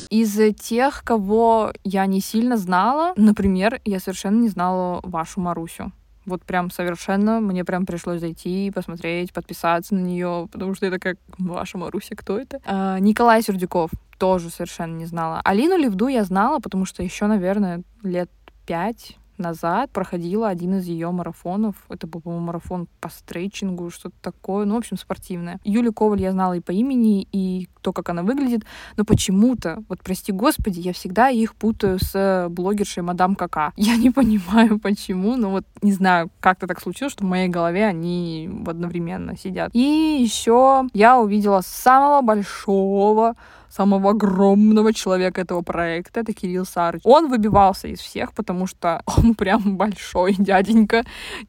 Из 0.10 0.56
тех, 0.56 1.04
кого 1.04 1.74
я 1.84 2.06
не 2.06 2.22
сильно 2.22 2.58
знала, 2.58 3.14
например, 3.16 3.80
я 3.86 4.00
совершенно 4.00 4.42
не 4.42 4.50
знала 4.50 5.00
вашу 5.04 5.40
Марусю. 5.40 5.92
Вот 6.26 6.44
прям 6.44 6.70
совершенно 6.70 7.40
мне 7.40 7.66
прям 7.66 7.86
пришлось 7.86 8.20
зайти, 8.20 8.72
посмотреть, 8.74 9.34
подписаться 9.34 9.96
на 9.96 10.00
нее, 10.00 10.48
потому 10.52 10.76
что 10.76 10.86
я 10.86 10.92
такая, 10.92 11.18
ваша 11.38 11.78
Маруся, 11.78 12.16
кто 12.16 12.38
это? 12.38 12.60
А, 12.66 13.00
Николай 13.00 13.42
Сердюков 13.42 13.90
тоже 14.20 14.50
совершенно 14.50 14.96
не 14.96 15.06
знала. 15.06 15.42
Алину 15.44 15.78
Левду 15.78 16.08
я 16.08 16.24
знала, 16.24 16.60
потому 16.60 16.86
что 16.86 17.02
еще, 17.02 17.26
наверное, 17.26 17.84
лет 18.04 18.30
пять 18.68 19.18
назад 19.40 19.92
проходила 19.92 20.50
один 20.50 20.76
из 20.76 20.86
ее 20.86 21.12
марафонов. 21.12 21.76
Это 21.90 22.08
был, 22.08 22.22
по-моему, 22.22 22.46
марафон 22.48 22.88
по 23.00 23.10
стрейчингу, 23.10 23.90
что-то 23.90 24.16
такое. 24.22 24.66
Ну, 24.66 24.76
в 24.76 24.78
общем, 24.78 24.98
спортивное. 24.98 25.60
Юлю 25.64 25.94
Коваль 25.94 26.22
я 26.22 26.32
знала 26.32 26.54
и 26.54 26.60
по 26.60 26.72
имени, 26.72 27.28
и 27.32 27.70
то, 27.82 27.94
как 27.94 28.10
она 28.10 28.24
выглядит. 28.24 28.66
Но 28.98 29.06
почему-то, 29.06 29.84
вот 29.90 30.02
прости 30.04 30.32
господи, 30.32 30.80
я 30.80 30.94
всегда 30.94 31.30
их 31.30 31.56
путаю 31.56 32.00
с 32.00 32.48
блогершей 32.50 33.04
Мадам 33.04 33.36
Кака. 33.36 33.74
Я 33.78 33.96
не 33.96 34.12
понимаю, 34.12 34.80
почему, 34.80 35.36
но 35.36 35.50
вот 35.50 35.66
не 35.82 35.92
знаю, 35.92 36.30
как-то 36.40 36.68
так 36.68 36.82
случилось, 36.82 37.14
что 37.14 37.24
в 37.24 37.28
моей 37.28 37.48
голове 37.48 37.86
они 37.86 38.50
одновременно 38.66 39.38
сидят. 39.38 39.72
И 39.74 40.18
еще 40.22 40.88
я 40.94 41.20
увидела 41.20 41.62
самого 41.62 42.22
большого 42.22 43.36
самого 43.70 44.12
огромного 44.12 44.94
человека 44.94 45.42
этого 45.42 45.62
проекта, 45.62 46.22
это 46.22 46.34
Кирилл 46.34 46.66
Сарыч. 46.66 47.02
Он 47.04 47.30
выбивался 47.30 47.88
из 47.88 48.00
всех, 48.00 48.34
потому 48.34 48.68
что 48.68 49.02
он 49.06 49.36
прям 49.38 49.78
большой 49.78 50.36
дяденька. 50.38 51.04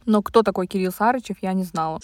Но 0.06 0.22
кто 0.22 0.42
такой 0.42 0.66
Кирилл 0.66 0.92
Сарычев, 0.92 1.36
я 1.42 1.52
не 1.52 1.64
знала. 1.64 2.00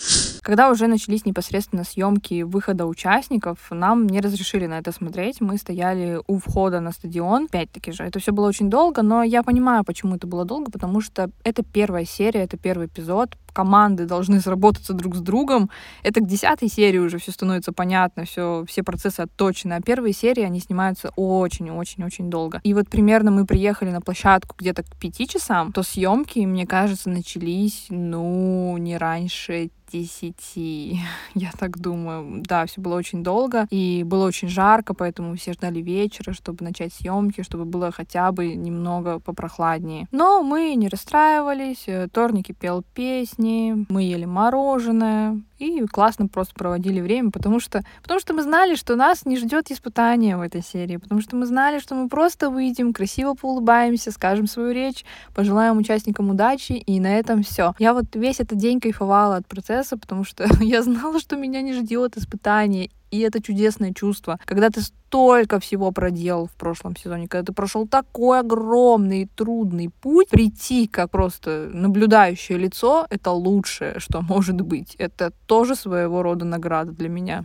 Когда 0.47 0.71
уже 0.71 0.87
начались 0.87 1.26
непосредственно 1.26 1.83
съемки 1.83 2.43
выхода 2.43 2.87
участников, 2.87 3.59
нам 3.71 4.07
не 4.07 4.21
разрешили 4.21 4.67
на 4.67 4.79
это 4.79 4.93
смотреть. 4.93 5.41
Мы 5.41 5.59
стояли 5.59 6.21
у 6.29 6.38
входа 6.38 6.79
на 6.79 6.93
стадион. 6.93 7.47
Опять-таки 7.47 7.91
же, 7.91 8.05
это 8.05 8.21
все 8.21 8.31
было 8.31 8.47
очень 8.47 8.71
долго, 8.71 9.03
но 9.03 9.25
я 9.25 9.43
понимаю, 9.43 9.83
почему 9.83 10.15
это 10.15 10.29
было 10.29 10.45
долго, 10.45 10.71
потому 10.71 11.00
что 11.00 11.33
это 11.43 11.65
первая 11.65 12.05
серия, 12.05 12.45
это 12.45 12.57
первый 12.57 12.87
эпизод. 12.87 13.37
Команды 13.53 14.05
должны 14.05 14.38
сработаться 14.41 14.93
друг 14.93 15.17
с 15.17 15.21
другом. 15.21 15.69
Это 16.05 16.21
к 16.21 16.26
десятой 16.29 16.69
серии 16.69 16.99
уже 16.99 17.19
все 17.19 17.33
становится 17.33 17.73
понятно, 17.73 18.25
все, 18.25 18.65
все 18.69 18.85
процессы 18.85 19.23
отточены. 19.23 19.73
А 19.73 19.81
первые 19.81 20.12
серии, 20.12 20.45
они 20.45 20.61
снимаются 20.61 21.11
очень-очень-очень 21.17 22.31
долго. 22.31 22.61
И 22.62 22.73
вот 22.73 22.88
примерно 22.88 23.33
мы 23.33 23.47
приехали 23.47 23.91
на 23.91 24.00
площадку 24.00 24.55
где-то 24.57 24.85
к 24.85 24.95
пяти 24.97 25.26
часам, 25.26 25.73
то 25.73 25.83
съемки, 25.83 26.38
мне 26.38 26.69
кажется, 26.69 27.11
начались, 27.11 27.87
ну, 27.88 28.76
не 28.79 28.97
раньше 28.97 29.71
10, 29.93 30.35
я 31.35 31.50
так 31.59 31.78
думаю. 31.78 32.43
Да, 32.43 32.66
все 32.66 32.81
было 32.81 32.97
очень 32.97 33.23
долго, 33.23 33.66
и 33.71 34.02
было 34.05 34.26
очень 34.26 34.49
жарко, 34.49 34.95
поэтому 34.95 35.37
все 35.37 35.52
ждали 35.52 35.81
вечера, 35.81 36.33
чтобы 36.33 36.64
начать 36.64 36.93
съемки, 36.93 37.43
чтобы 37.43 37.64
было 37.64 37.90
хотя 37.90 38.33
бы 38.33 38.55
немного 38.55 39.19
попрохладнее. 39.21 40.07
Но 40.12 40.43
мы 40.43 40.75
не 40.75 40.88
расстраивались, 40.88 41.85
э, 41.87 42.09
Торники 42.12 42.52
пел 42.52 42.83
песни, 42.95 43.87
мы 43.88 44.02
ели 44.02 44.25
мороженое, 44.25 45.40
и 45.59 45.87
классно 45.87 46.28
просто 46.28 46.55
проводили 46.55 47.00
время, 47.00 47.31
потому 47.31 47.61
что, 47.61 47.83
потому 48.02 48.21
что 48.21 48.35
мы 48.35 48.43
знали, 48.43 48.75
что 48.75 48.95
нас 48.95 49.25
не 49.25 49.38
ждет 49.38 49.71
испытание 49.71 50.37
в 50.37 50.43
этой 50.43 50.62
серии, 50.62 50.99
потому 50.99 51.21
что 51.21 51.37
мы 51.37 51.47
знали, 51.47 51.78
что 51.78 51.95
мы 51.95 52.09
просто 52.09 52.50
выйдем, 52.50 52.93
красиво 52.93 53.35
поулыбаемся, 53.35 54.11
скажем 54.11 54.47
свою 54.47 54.73
речь, 54.73 55.05
пожелаем 55.35 55.78
участникам 55.78 56.31
удачи, 56.31 56.73
и 56.73 57.00
на 57.00 57.19
этом 57.19 57.43
все. 57.43 57.75
Я 57.78 57.95
вот 57.95 58.14
весь 58.14 58.40
этот 58.40 58.59
день 58.59 58.81
кайфовала 58.81 59.37
от 59.37 59.47
процесса, 59.47 59.75
потому 59.85 60.25
что 60.25 60.47
я 60.61 60.83
знала, 60.83 61.21
что 61.21 61.37
меня 61.37 61.62
не 61.62 61.73
ждет 61.73 62.16
испытание, 62.16 62.90
и 63.11 63.21
это 63.21 63.40
чудесное 63.42 63.92
чувство, 63.92 64.38
когда 64.45 64.71
ты 64.71 64.80
столько 64.80 65.61
всего 65.61 65.92
проделал 65.92 66.47
в 66.47 66.52
прошлом 66.52 66.97
сезоне, 66.97 67.28
когда 67.28 67.47
ты 67.47 67.52
прошел 67.52 67.87
такой 67.87 68.40
огромный 68.40 69.23
и 69.23 69.26
трудный 69.26 69.90
путь, 69.90 70.28
прийти 70.28 70.87
как 70.87 71.11
просто 71.11 71.71
наблюдающее 71.73 72.59
лицо, 72.59 73.06
это 73.09 73.30
лучшее, 73.30 73.99
что 73.99 74.23
может 74.23 74.61
быть. 74.61 74.95
Это 74.97 75.33
тоже 75.47 75.76
своего 75.76 76.23
рода 76.23 76.45
награда 76.45 76.92
для 76.92 77.09
меня. 77.09 77.45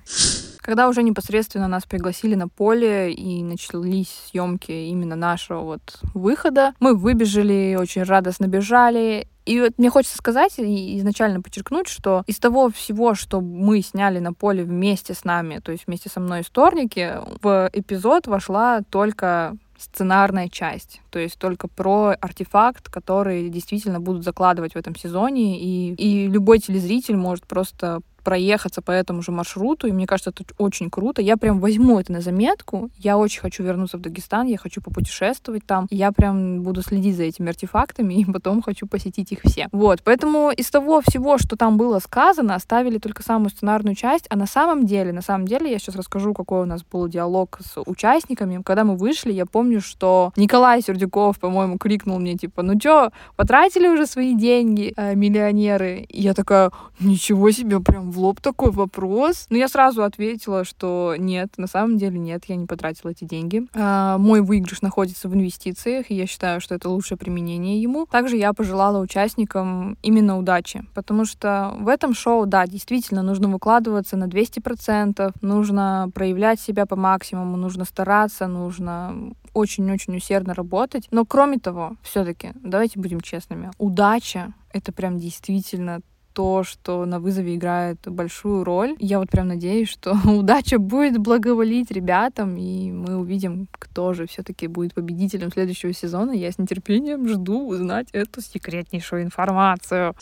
Когда 0.57 0.89
уже 0.89 1.01
непосредственно 1.01 1.67
нас 1.67 1.85
пригласили 1.85 2.35
на 2.35 2.47
поле 2.47 3.11
и 3.11 3.41
начались 3.41 4.09
съемки 4.29 4.71
именно 4.71 5.15
нашего 5.15 5.61
вот 5.61 5.99
выхода, 6.13 6.73
мы 6.79 6.95
выбежали, 6.95 7.75
очень 7.79 8.03
радостно 8.03 8.45
бежали, 8.45 9.27
и 9.45 9.59
вот 9.59 9.73
мне 9.77 9.89
хочется 9.89 10.17
сказать 10.17 10.53
и 10.57 10.99
изначально 10.99 11.41
подчеркнуть, 11.41 11.87
что 11.87 12.23
из 12.27 12.39
того 12.39 12.69
всего, 12.69 13.15
что 13.15 13.41
мы 13.41 13.81
сняли 13.81 14.19
на 14.19 14.33
поле 14.33 14.63
вместе 14.63 15.13
с 15.13 15.23
нами, 15.23 15.59
то 15.59 15.71
есть 15.71 15.87
вместе 15.87 16.09
со 16.09 16.19
мной 16.19 16.41
исторники, 16.41 17.17
в 17.41 17.69
эпизод 17.73 18.27
вошла 18.27 18.81
только 18.89 19.57
сценарная 19.81 20.47
часть, 20.47 21.01
то 21.09 21.17
есть 21.17 21.39
только 21.39 21.67
про 21.67 22.15
артефакт, 22.21 22.89
который 22.89 23.49
действительно 23.49 23.99
будут 23.99 24.23
закладывать 24.23 24.73
в 24.73 24.77
этом 24.77 24.95
сезоне, 24.95 25.59
и, 25.59 25.93
и 25.95 26.27
любой 26.27 26.59
телезритель 26.59 27.15
может 27.15 27.47
просто 27.47 28.01
проехаться 28.23 28.81
по 28.81 28.91
этому 28.91 29.21
же 29.21 29.31
маршруту, 29.31 29.87
и 29.87 29.91
мне 29.91 30.07
кажется, 30.07 30.31
это 30.31 30.43
очень 30.57 30.89
круто. 30.89 31.21
Я 31.21 31.37
прям 31.37 31.59
возьму 31.59 31.99
это 31.99 32.11
на 32.11 32.21
заметку. 32.21 32.89
Я 32.97 33.17
очень 33.17 33.41
хочу 33.41 33.63
вернуться 33.63 33.97
в 33.97 34.01
Дагестан, 34.01 34.47
я 34.47 34.57
хочу 34.57 34.81
попутешествовать 34.81 35.65
там. 35.65 35.87
Я 35.89 36.11
прям 36.11 36.61
буду 36.61 36.81
следить 36.81 37.15
за 37.15 37.23
этими 37.23 37.49
артефактами, 37.49 38.13
и 38.13 38.25
потом 38.25 38.61
хочу 38.61 38.87
посетить 38.87 39.31
их 39.31 39.39
все. 39.43 39.67
Вот, 39.71 40.01
поэтому 40.03 40.51
из 40.51 40.69
того 40.69 41.01
всего, 41.01 41.37
что 41.37 41.55
там 41.55 41.77
было 41.77 41.99
сказано, 41.99 42.55
оставили 42.55 42.97
только 42.97 43.23
самую 43.23 43.49
сценарную 43.49 43.95
часть, 43.95 44.25
а 44.29 44.35
на 44.35 44.45
самом 44.45 44.85
деле, 44.85 45.11
на 45.11 45.21
самом 45.21 45.47
деле, 45.47 45.71
я 45.71 45.79
сейчас 45.79 45.95
расскажу, 45.95 46.33
какой 46.33 46.61
у 46.61 46.65
нас 46.65 46.83
был 46.83 47.07
диалог 47.07 47.59
с 47.61 47.81
участниками. 47.85 48.61
Когда 48.63 48.83
мы 48.83 48.95
вышли, 48.95 49.31
я 49.31 49.45
помню, 49.45 49.81
что 49.81 50.31
Николай 50.35 50.81
Сердюков, 50.81 51.39
по-моему, 51.39 51.77
крикнул 51.77 52.19
мне, 52.19 52.35
типа, 52.35 52.61
ну 52.61 52.79
чё, 52.79 53.11
потратили 53.35 53.87
уже 53.87 54.05
свои 54.05 54.35
деньги, 54.35 54.93
э, 54.95 55.15
миллионеры? 55.15 56.05
И 56.09 56.21
я 56.21 56.33
такая, 56.33 56.71
ничего 56.99 57.51
себе, 57.51 57.79
прям 57.79 58.10
в 58.11 58.19
лоб 58.19 58.41
такой 58.41 58.71
вопрос. 58.71 59.47
Но 59.49 59.57
я 59.57 59.67
сразу 59.67 60.03
ответила, 60.03 60.63
что 60.63 61.15
нет, 61.17 61.53
на 61.57 61.67
самом 61.67 61.97
деле 61.97 62.19
нет, 62.19 62.43
я 62.47 62.55
не 62.55 62.67
потратила 62.67 63.09
эти 63.09 63.23
деньги. 63.23 63.63
А, 63.73 64.17
мой 64.17 64.41
выигрыш 64.41 64.81
находится 64.81 65.29
в 65.29 65.33
инвестициях, 65.33 66.11
и 66.11 66.15
я 66.15 66.27
считаю, 66.27 66.61
что 66.61 66.75
это 66.75 66.89
лучшее 66.89 67.17
применение 67.17 67.81
ему. 67.81 68.05
Также 68.05 68.37
я 68.37 68.53
пожелала 68.53 68.99
участникам 68.99 69.97
именно 70.03 70.37
удачи, 70.37 70.85
потому 70.93 71.25
что 71.25 71.73
в 71.79 71.87
этом 71.87 72.13
шоу, 72.13 72.45
да, 72.45 72.67
действительно 72.67 73.23
нужно 73.23 73.47
выкладываться 73.47 74.17
на 74.17 74.25
200%, 74.25 75.33
нужно 75.41 76.11
проявлять 76.13 76.59
себя 76.59 76.85
по 76.85 76.95
максимуму, 76.95 77.57
нужно 77.57 77.85
стараться, 77.85 78.47
нужно 78.47 79.33
очень-очень 79.53 80.15
усердно 80.15 80.53
работать. 80.53 81.07
Но 81.11 81.25
кроме 81.25 81.57
того, 81.59 81.95
все-таки, 82.03 82.51
давайте 82.55 82.99
будем 82.99 83.21
честными, 83.21 83.71
удача 83.77 84.53
это 84.73 84.91
прям 84.91 85.17
действительно 85.17 86.01
то, 86.33 86.63
что 86.63 87.05
на 87.05 87.19
вызове 87.19 87.55
играет 87.55 87.99
большую 88.05 88.63
роль. 88.63 88.95
Я 88.99 89.19
вот 89.19 89.29
прям 89.29 89.47
надеюсь, 89.47 89.89
что 89.89 90.15
удача 90.25 90.79
будет 90.79 91.17
благоволить 91.17 91.91
ребятам, 91.91 92.57
и 92.57 92.91
мы 92.91 93.17
увидим, 93.17 93.67
кто 93.71 94.13
же 94.13 94.27
все-таки 94.27 94.67
будет 94.67 94.93
победителем 94.93 95.51
следующего 95.51 95.93
сезона. 95.93 96.31
Я 96.31 96.51
с 96.51 96.57
нетерпением 96.57 97.27
жду 97.27 97.67
узнать 97.67 98.07
эту 98.11 98.41
секретнейшую 98.41 99.23
информацию. 99.23 100.15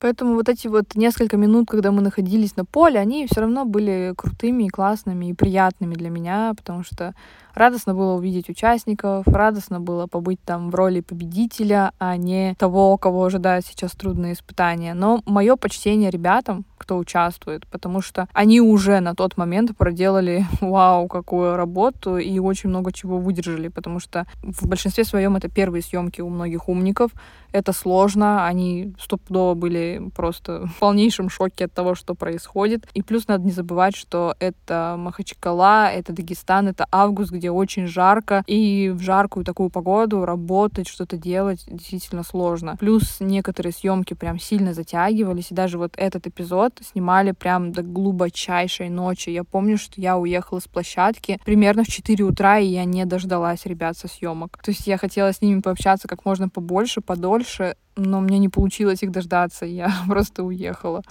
Поэтому 0.00 0.34
вот 0.34 0.48
эти 0.48 0.68
вот 0.68 0.94
несколько 0.94 1.36
минут, 1.36 1.68
когда 1.68 1.90
мы 1.90 2.02
находились 2.02 2.56
на 2.56 2.64
поле, 2.64 3.00
они 3.00 3.26
все 3.26 3.40
равно 3.40 3.64
были 3.64 4.14
крутыми 4.16 4.64
и 4.64 4.68
классными 4.68 5.26
и 5.26 5.34
приятными 5.34 5.94
для 5.94 6.10
меня, 6.10 6.52
потому 6.56 6.84
что 6.84 7.14
Радостно 7.56 7.94
было 7.94 8.12
увидеть 8.12 8.50
участников, 8.50 9.26
радостно 9.26 9.80
было 9.80 10.06
побыть 10.06 10.38
там 10.44 10.70
в 10.70 10.74
роли 10.74 11.00
победителя, 11.00 11.92
а 11.98 12.18
не 12.18 12.54
того, 12.58 12.98
кого 12.98 13.24
ожидают 13.24 13.64
сейчас 13.64 13.92
трудные 13.92 14.34
испытания. 14.34 14.92
Но 14.92 15.22
мое 15.24 15.56
почтение 15.56 16.10
ребятам, 16.10 16.66
кто 16.76 16.98
участвует, 16.98 17.66
потому 17.66 18.02
что 18.02 18.28
они 18.34 18.60
уже 18.60 19.00
на 19.00 19.14
тот 19.14 19.38
момент 19.38 19.74
проделали, 19.74 20.44
вау, 20.60 21.08
какую 21.08 21.56
работу 21.56 22.18
и 22.18 22.38
очень 22.38 22.68
много 22.68 22.92
чего 22.92 23.16
выдержали, 23.16 23.68
потому 23.68 24.00
что 24.00 24.26
в 24.42 24.68
большинстве 24.68 25.04
своем 25.04 25.36
это 25.36 25.48
первые 25.48 25.82
съемки 25.82 26.20
у 26.20 26.28
многих 26.28 26.68
умников, 26.68 27.12
это 27.52 27.72
сложно, 27.72 28.44
они 28.44 28.94
стопудово 29.00 29.54
были 29.54 30.10
просто 30.14 30.66
в 30.76 30.78
полнейшем 30.78 31.30
шоке 31.30 31.64
от 31.64 31.72
того, 31.72 31.94
что 31.94 32.14
происходит. 32.14 32.86
И 32.92 33.02
плюс 33.02 33.28
надо 33.28 33.44
не 33.44 33.52
забывать, 33.52 33.96
что 33.96 34.34
это 34.38 34.96
Махачкала, 34.98 35.90
это 35.90 36.12
Дагестан, 36.12 36.68
это 36.68 36.86
август, 36.92 37.32
где 37.32 37.45
очень 37.48 37.86
жарко, 37.86 38.42
и 38.46 38.90
в 38.94 39.00
жаркую 39.00 39.44
такую 39.44 39.70
погоду 39.70 40.24
работать, 40.24 40.88
что-то 40.88 41.16
делать 41.16 41.64
действительно 41.66 42.22
сложно. 42.22 42.76
Плюс 42.78 43.18
некоторые 43.20 43.72
съемки 43.72 44.14
прям 44.14 44.38
сильно 44.38 44.74
затягивались, 44.74 45.50
и 45.50 45.54
даже 45.54 45.78
вот 45.78 45.94
этот 45.96 46.26
эпизод 46.26 46.80
снимали 46.82 47.32
прям 47.32 47.72
до 47.72 47.82
глубочайшей 47.82 48.88
ночи. 48.88 49.30
Я 49.30 49.44
помню, 49.44 49.78
что 49.78 50.00
я 50.00 50.16
уехала 50.18 50.60
с 50.60 50.68
площадки 50.68 51.38
примерно 51.44 51.84
в 51.84 51.88
4 51.88 52.24
утра, 52.24 52.58
и 52.58 52.66
я 52.66 52.84
не 52.84 53.04
дождалась 53.04 53.66
ребят 53.66 53.96
со 53.96 54.08
съемок. 54.08 54.58
То 54.62 54.70
есть 54.70 54.86
я 54.86 54.98
хотела 54.98 55.32
с 55.32 55.40
ними 55.40 55.60
пообщаться 55.60 56.08
как 56.08 56.24
можно 56.24 56.48
побольше, 56.48 57.00
подольше, 57.00 57.26
дольше, 57.26 57.76
но 57.96 58.20
мне 58.20 58.38
не 58.38 58.48
получилось 58.48 59.02
их 59.02 59.10
дождаться, 59.10 59.64
я 59.64 59.90
просто 60.08 60.44
уехала. 60.44 61.02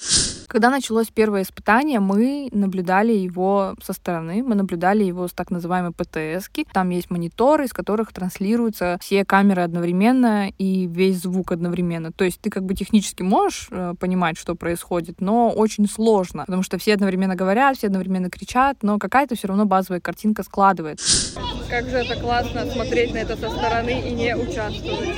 Когда 0.48 0.70
началось 0.70 1.08
первое 1.08 1.42
испытание, 1.42 2.00
мы 2.00 2.50
наблюдали 2.52 3.12
его 3.12 3.76
со 3.84 3.94
стороны, 3.94 4.44
мы 4.44 4.56
наблюдали 4.56 5.04
его 5.04 5.28
с 5.28 5.34
так 5.34 5.52
называемой 5.52 5.92
ПТС. 5.92 6.50
-ки. 6.50 6.66
Там 6.72 6.92
есть 6.92 7.10
мониторы, 7.10 7.66
из 7.66 7.74
которых 7.74 8.14
транслируются 8.14 8.98
все 9.02 9.26
камеры 9.26 9.64
одновременно 9.64 10.50
и 10.58 10.88
весь 10.88 11.22
звук 11.22 11.52
одновременно. 11.52 12.12
То 12.12 12.26
есть 12.26 12.40
ты 12.40 12.50
как 12.50 12.64
бы 12.64 12.76
технически 12.76 13.24
можешь 13.24 13.68
э, 13.72 13.96
понимать, 14.00 14.38
что 14.38 14.56
происходит, 14.56 15.22
но 15.22 15.50
очень 15.50 15.90
сложно, 15.90 16.44
потому 16.46 16.64
что 16.64 16.78
все 16.78 16.94
одновременно 16.94 17.36
говорят, 17.36 17.78
все 17.78 17.88
одновременно 17.88 18.30
кричат, 18.30 18.78
но 18.84 19.00
какая-то 19.00 19.36
все 19.36 19.48
равно 19.48 19.66
базовая 19.66 20.00
картинка 20.00 20.44
складывается. 20.44 21.40
Как 21.70 21.90
же 21.90 21.98
это 21.98 22.20
классно 22.22 22.66
смотреть 22.72 23.14
на 23.14 23.18
это 23.18 23.36
со 23.36 23.50
стороны 23.50 24.02
и 24.08 24.12
не 24.12 24.36
участвовать. 24.36 25.16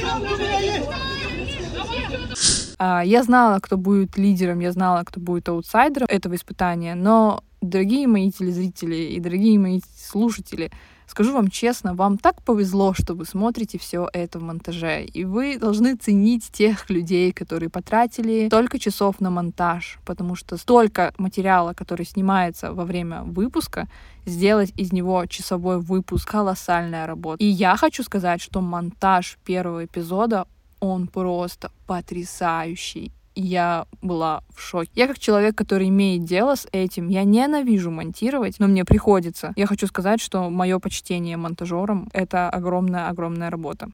А, 2.79 3.03
я 3.03 3.23
знала, 3.23 3.59
кто 3.59 3.77
будет 3.77 4.17
лидером, 4.17 4.59
я 4.59 4.71
знала, 4.71 5.03
кто 5.03 5.19
будет 5.19 5.49
аутсайдером 5.49 6.07
этого 6.09 6.35
испытания, 6.35 6.95
но, 6.95 7.43
дорогие 7.61 8.07
мои 8.07 8.31
телезрители 8.31 8.95
и 8.95 9.19
дорогие 9.19 9.57
мои 9.57 9.81
слушатели, 9.97 10.71
скажу 11.07 11.33
вам 11.33 11.49
честно, 11.49 11.95
вам 11.95 12.19
так 12.19 12.43
повезло, 12.43 12.93
что 12.93 13.15
вы 13.15 13.25
смотрите 13.25 13.79
все 13.79 14.07
это 14.13 14.37
в 14.37 14.43
монтаже, 14.43 15.05
и 15.05 15.25
вы 15.25 15.57
должны 15.57 15.95
ценить 15.95 16.51
тех 16.51 16.87
людей, 16.91 17.31
которые 17.31 17.69
потратили 17.69 18.47
столько 18.47 18.77
часов 18.77 19.19
на 19.21 19.31
монтаж, 19.31 19.97
потому 20.05 20.35
что 20.35 20.57
столько 20.57 21.13
материала, 21.17 21.73
который 21.73 22.05
снимается 22.05 22.73
во 22.73 22.85
время 22.85 23.23
выпуска, 23.23 23.87
сделать 24.25 24.71
из 24.75 24.93
него 24.93 25.25
часовой 25.25 25.79
выпуск— 25.79 26.29
колоссальная 26.31 27.07
работа. 27.07 27.43
И 27.43 27.47
я 27.47 27.75
хочу 27.75 28.03
сказать, 28.03 28.41
что 28.41 28.61
монтаж 28.61 29.39
первого 29.45 29.85
эпизода 29.85 30.45
он 30.79 31.07
просто 31.07 31.71
потрясающий 31.85 33.11
я 33.37 33.85
была 34.01 34.41
в 34.53 34.61
шоке. 34.61 34.89
Я 34.95 35.07
как 35.07 35.19
человек, 35.19 35.55
который 35.55 35.89
имеет 35.89 36.23
дело 36.23 36.55
с 36.55 36.67
этим, 36.71 37.07
я 37.09 37.23
ненавижу 37.23 37.91
монтировать, 37.91 38.59
но 38.59 38.67
мне 38.67 38.83
приходится. 38.85 39.53
Я 39.55 39.65
хочу 39.65 39.87
сказать, 39.87 40.21
что 40.21 40.49
мое 40.49 40.79
почтение 40.79 41.37
монтажерам— 41.37 42.09
это 42.13 42.49
огромная-огромная 42.49 43.49
работа. 43.49 43.87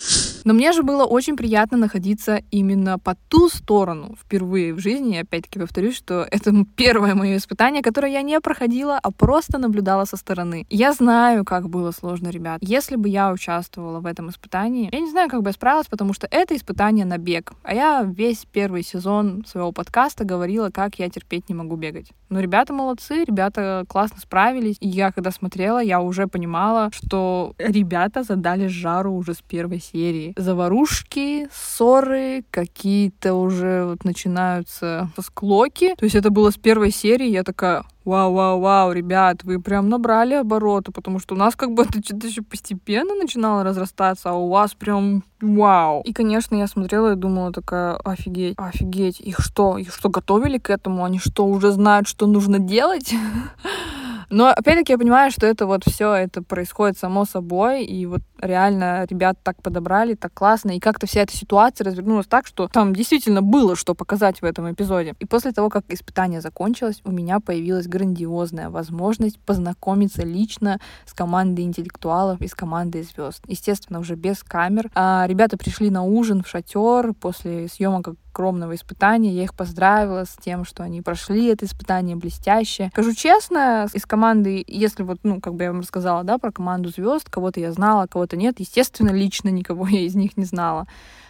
Но 0.45 0.53
мне 0.53 0.73
же 0.73 0.83
было 0.83 1.05
очень 1.05 1.37
приятно 1.37 1.77
находиться 1.77 2.41
именно 2.51 2.99
по 2.99 3.15
ту 3.29 3.49
сторону 3.49 4.15
впервые 4.21 4.73
в 4.73 4.79
жизни. 4.79 5.15
И 5.15 5.19
опять-таки 5.21 5.59
повторюсь, 5.59 5.95
что 5.95 6.27
это 6.29 6.53
первое 6.75 7.15
мое 7.15 7.37
испытание, 7.37 7.81
которое 7.81 8.11
я 8.11 8.21
не 8.21 8.39
проходила, 8.39 8.99
а 9.01 9.11
просто 9.11 9.57
наблюдала 9.57 10.05
со 10.05 10.17
стороны. 10.17 10.65
Я 10.69 10.93
знаю, 10.93 11.45
как 11.45 11.69
было 11.69 11.91
сложно, 11.91 12.29
ребят. 12.29 12.59
Если 12.61 12.95
бы 12.95 13.09
я 13.09 13.31
участвовала 13.31 13.99
в 13.99 14.05
этом 14.05 14.29
испытании, 14.29 14.89
я 14.91 14.99
не 14.99 15.09
знаю, 15.09 15.29
как 15.29 15.41
бы 15.41 15.49
я 15.49 15.53
справилась, 15.53 15.87
потому 15.87 16.13
что 16.13 16.27
это 16.29 16.55
испытание 16.55 17.05
на 17.05 17.17
бег. 17.17 17.53
А 17.63 17.73
я 17.73 18.03
весь 18.03 18.45
первый 18.51 18.83
сезон 18.83 19.32
своего 19.45 19.71
подкаста 19.71 20.23
говорила, 20.25 20.69
как 20.69 20.99
я 20.99 21.09
терпеть 21.09 21.49
не 21.49 21.55
могу 21.55 21.75
бегать. 21.75 22.11
Но 22.29 22.39
ребята 22.39 22.73
молодцы, 22.73 23.23
ребята 23.25 23.85
классно 23.87 24.19
справились. 24.19 24.77
И 24.79 24.87
я, 24.87 25.11
когда 25.11 25.31
смотрела, 25.31 25.81
я 25.81 26.01
уже 26.01 26.27
понимала, 26.27 26.89
что 26.91 27.53
ребята 27.57 28.23
задали 28.23 28.67
жару 28.67 29.13
уже 29.13 29.33
с 29.33 29.41
первой 29.41 29.79
серии. 29.79 30.33
Заварушки, 30.37 31.47
ссоры, 31.51 32.43
какие-то 32.49 33.33
уже 33.35 33.85
вот 33.85 34.03
начинаются 34.03 35.09
склоки. 35.19 35.95
То 35.95 36.05
есть 36.05 36.15
это 36.15 36.29
было 36.29 36.51
с 36.51 36.57
первой 36.57 36.91
серии. 36.91 37.29
Я 37.29 37.43
такая, 37.43 37.83
Вау-вау-вау, 38.05 38.91
ребят, 38.91 39.43
вы 39.43 39.61
прям 39.61 39.87
набрали 39.87 40.33
обороты, 40.33 40.91
потому 40.91 41.19
что 41.19 41.35
у 41.35 41.37
нас 41.37 41.55
как 41.55 41.73
бы 41.73 41.83
это 41.83 42.03
что-то 42.03 42.27
еще 42.27 42.41
постепенно 42.41 43.15
начинало 43.15 43.63
разрастаться, 43.63 44.31
а 44.31 44.33
у 44.33 44.49
вас 44.49 44.73
прям 44.73 45.23
вау. 45.41 46.01
И, 46.01 46.11
конечно, 46.11 46.55
я 46.55 46.67
смотрела 46.67 47.13
и 47.13 47.15
думала 47.15 47.53
такая, 47.53 47.95
офигеть, 47.95 48.55
офигеть, 48.57 49.21
их 49.21 49.39
что, 49.39 49.77
их 49.77 49.93
что, 49.93 50.09
готовили 50.09 50.57
к 50.57 50.69
этому? 50.69 51.05
Они 51.05 51.19
что, 51.19 51.45
уже 51.45 51.71
знают, 51.71 52.07
что 52.07 52.27
нужно 52.27 52.59
делать? 52.59 53.13
Но 54.33 54.47
опять-таки 54.47 54.93
я 54.93 54.97
понимаю, 54.97 55.29
что 55.29 55.45
это 55.45 55.67
вот 55.67 55.83
все 55.85 56.11
это 56.11 56.41
происходит 56.41 56.97
само 56.97 57.23
собой, 57.23 57.85
и 57.85 58.07
вот 58.07 58.21
реально 58.41 59.05
ребят 59.07 59.37
так 59.43 59.61
подобрали, 59.61 60.15
так 60.15 60.33
классно, 60.33 60.71
и 60.71 60.79
как-то 60.79 61.05
вся 61.05 61.21
эта 61.21 61.37
ситуация 61.37 61.85
развернулась 61.85 62.25
так, 62.25 62.47
что 62.47 62.67
там 62.67 62.95
действительно 62.95 63.43
было 63.43 63.75
что 63.75 63.93
показать 63.93 64.41
в 64.41 64.45
этом 64.45 64.71
эпизоде. 64.71 65.13
И 65.19 65.25
после 65.25 65.51
того, 65.51 65.69
как 65.69 65.85
испытание 65.89 66.41
закончилось, 66.41 67.01
у 67.05 67.11
меня 67.11 67.39
появилась 67.39 67.87
грандиозная 67.87 68.71
возможность 68.71 69.39
познакомиться 69.39 70.23
лично 70.23 70.79
с 71.05 71.13
командой 71.13 71.61
интеллектуалов 71.61 72.41
и 72.41 72.47
с 72.47 72.55
командой 72.55 73.03
звезд. 73.03 73.43
Естественно, 73.45 73.99
уже 73.99 74.15
без 74.15 74.41
камер. 74.41 74.89
А 74.95 75.25
ребята 75.27 75.57
пришли 75.57 75.91
на 75.91 76.03
ужин 76.03 76.41
в 76.41 76.47
шатер 76.47 77.13
после 77.13 77.67
съемок 77.67 78.15
огромного 78.33 78.75
испытания. 78.75 79.31
Я 79.31 79.43
их 79.43 79.53
поздравила 79.53 80.25
с 80.25 80.35
тем, 80.43 80.65
что 80.65 80.83
они 80.83 81.01
прошли 81.01 81.45
это 81.47 81.65
испытание 81.65 82.15
блестяще. 82.15 82.89
Скажу 82.91 83.13
честно, 83.13 83.87
из 83.93 84.05
команды, 84.05 84.63
если 84.67 85.03
вот, 85.03 85.19
ну, 85.23 85.39
как 85.39 85.53
бы 85.53 85.63
я 85.63 85.71
вам 85.71 85.81
рассказала, 85.81 86.23
да, 86.23 86.37
про 86.37 86.51
команду 86.51 86.89
звезд, 86.89 87.29
кого-то 87.29 87.59
я 87.59 87.71
знала, 87.71 88.07
кого-то 88.07 88.35
нет, 88.35 88.59
естественно, 88.59 89.11
лично 89.11 89.49
никого 89.49 89.87
я 89.89 90.01
из 90.01 90.15
них 90.15 90.35
не 90.35 90.45
знала. 90.45 90.87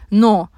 Но 0.10 0.50